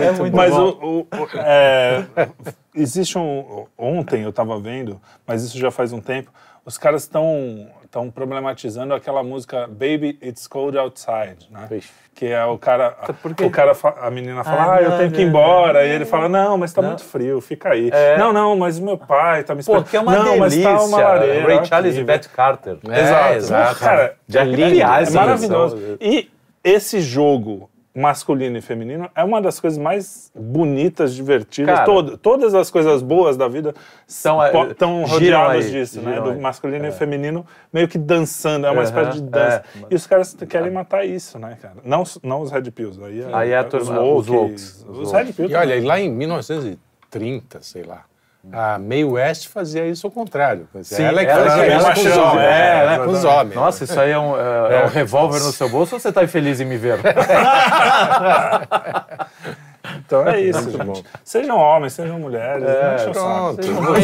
[0.00, 0.78] É muito Mas bom.
[0.80, 2.04] o, o- o- é,
[2.74, 3.66] existe um.
[3.76, 6.30] Ontem eu estava vendo, mas isso já faz um tempo.
[6.64, 11.66] Os caras estão estão problematizando aquela música Baby It's Cold Outside, né?
[12.14, 12.90] Que é o cara,
[13.22, 13.44] por quê?
[13.44, 15.90] o cara, a menina fala, Ah, ah, eu não, tenho que ir não, embora, e
[15.90, 16.88] ele fala, não, mas tá Não.
[16.90, 17.90] muito frio, fica aí.
[17.92, 18.18] É.
[18.18, 19.88] Não, não, mas o meu pai tá me Pô, esperando.
[19.88, 20.70] que é uma não, delícia.
[20.70, 21.46] mas tá uma lareira.
[21.46, 22.78] Ray Charles que e Beth Carter.
[22.90, 23.34] É, Exato.
[23.34, 23.80] exato.
[23.80, 25.78] Cara, De é essa maravilhoso.
[26.00, 26.28] E
[26.62, 31.74] esse jogo masculino e feminino é uma das coisas mais bonitas, divertidas.
[31.74, 31.84] Cara.
[31.84, 33.74] Todo- todas as coisas boas da vida
[34.06, 36.20] São, é, estão giram rodeadas aí, disso, né?
[36.20, 39.64] Do masculino e feminino meio que dançando, é uma Aham, espécie de dança.
[39.76, 39.86] é.
[39.90, 41.74] E os caras querem matar isso, né, cara?
[41.84, 44.98] Não, os- não os Red Pills, aí é, Aí é a turma- os wokes, Os,
[45.00, 45.52] os Red Pills.
[45.52, 48.04] E olha, e lá em 1930, sei lá,
[48.52, 50.68] a Mae West fazia isso ao contrário.
[50.82, 52.46] Sim, ela é que ela fazia é isso com os machão, homens.
[52.46, 53.54] é, É, com os homens.
[53.54, 56.24] Nossa, isso aí é um, é, é um revólver no seu bolso ou você tá
[56.24, 56.98] infeliz em me ver?
[60.06, 60.86] Então é isso, Muito gente.
[60.86, 61.02] bom.
[61.24, 62.64] Sejam homens, sejam mulheres.
[63.12, 63.60] Pronto.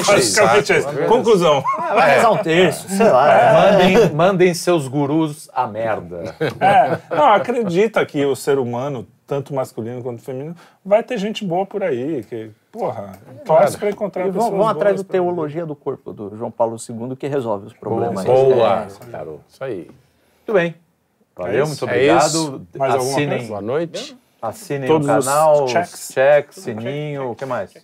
[0.07, 0.89] Basicamente é isso.
[1.09, 1.63] Conclusão.
[1.95, 3.53] Vai rezar um terço, sei lá.
[3.53, 6.35] mandem, mandem seus gurus a merda.
[6.61, 10.55] É, não, acredita que o ser humano, tanto masculino quanto feminino,
[10.85, 13.13] vai ter gente boa por aí, que, porra,
[13.45, 16.77] torce pra encontrar E pessoas vão, vão atrás do Teologia do Corpo, do João Paulo
[16.77, 18.25] II, que resolve os problemas.
[18.25, 19.41] Boa, Carol.
[19.49, 19.91] Isso aí.
[20.47, 20.75] Muito bem.
[21.37, 21.67] Valeu, isso.
[21.69, 22.27] muito É obrigado.
[22.27, 22.63] isso.
[22.77, 24.17] Mais alguma assinem Boa noite.
[24.43, 26.11] assinem Todos o os canal, checks.
[26.13, 27.75] checks, sininho, o que mais?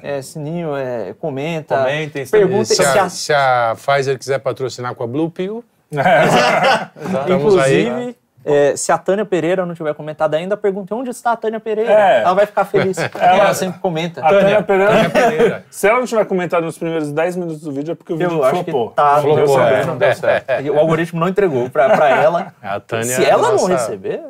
[0.00, 1.76] É, sininho, é, comenta.
[1.76, 7.54] Comentem, Perguntem Se se a, se a Pfizer quiser patrocinar com a Blue Pill, estamos
[7.54, 8.16] Inclusive, aí.
[8.48, 11.92] É, se a Tânia Pereira não tiver comentado ainda, perguntem onde está a Tânia Pereira.
[11.92, 12.22] É.
[12.22, 12.96] Ela vai ficar feliz.
[13.20, 14.24] Ela, sempre comenta.
[14.24, 15.64] A Tânia Pereira, Pereira.
[15.70, 18.38] se ela não tiver comentado nos primeiros 10 minutos do vídeo, é porque o vídeo
[18.38, 18.90] Eu acho que flopou.
[18.90, 19.20] tá.
[19.20, 19.68] Flopou, é.
[19.70, 20.48] certo, não deu certo.
[20.74, 22.54] O algoritmo não entregou pra, pra ela.
[22.62, 24.22] A Tânia Se é ela não nossa- receber.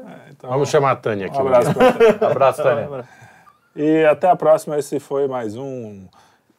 [0.42, 1.36] Vamos chamar a Tânia aqui.
[1.36, 2.18] Um abraço pra Tânia.
[2.30, 3.04] Abraço, Tânia.
[3.74, 4.78] E até a próxima.
[4.78, 6.06] Esse foi mais um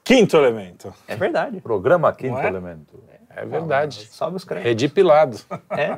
[0.04, 0.94] Quinto Elemento.
[1.08, 1.62] É verdade.
[1.62, 2.48] Programa Quinto Não é?
[2.48, 3.00] Elemento.
[3.36, 4.08] É verdade.
[4.12, 4.70] Sobe os créditos.
[4.70, 5.38] Redipilado.
[5.78, 5.98] É.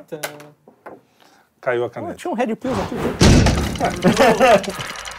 [1.62, 2.16] Caiu a caneta.
[2.16, 2.96] Tinha um Red Pills aqui.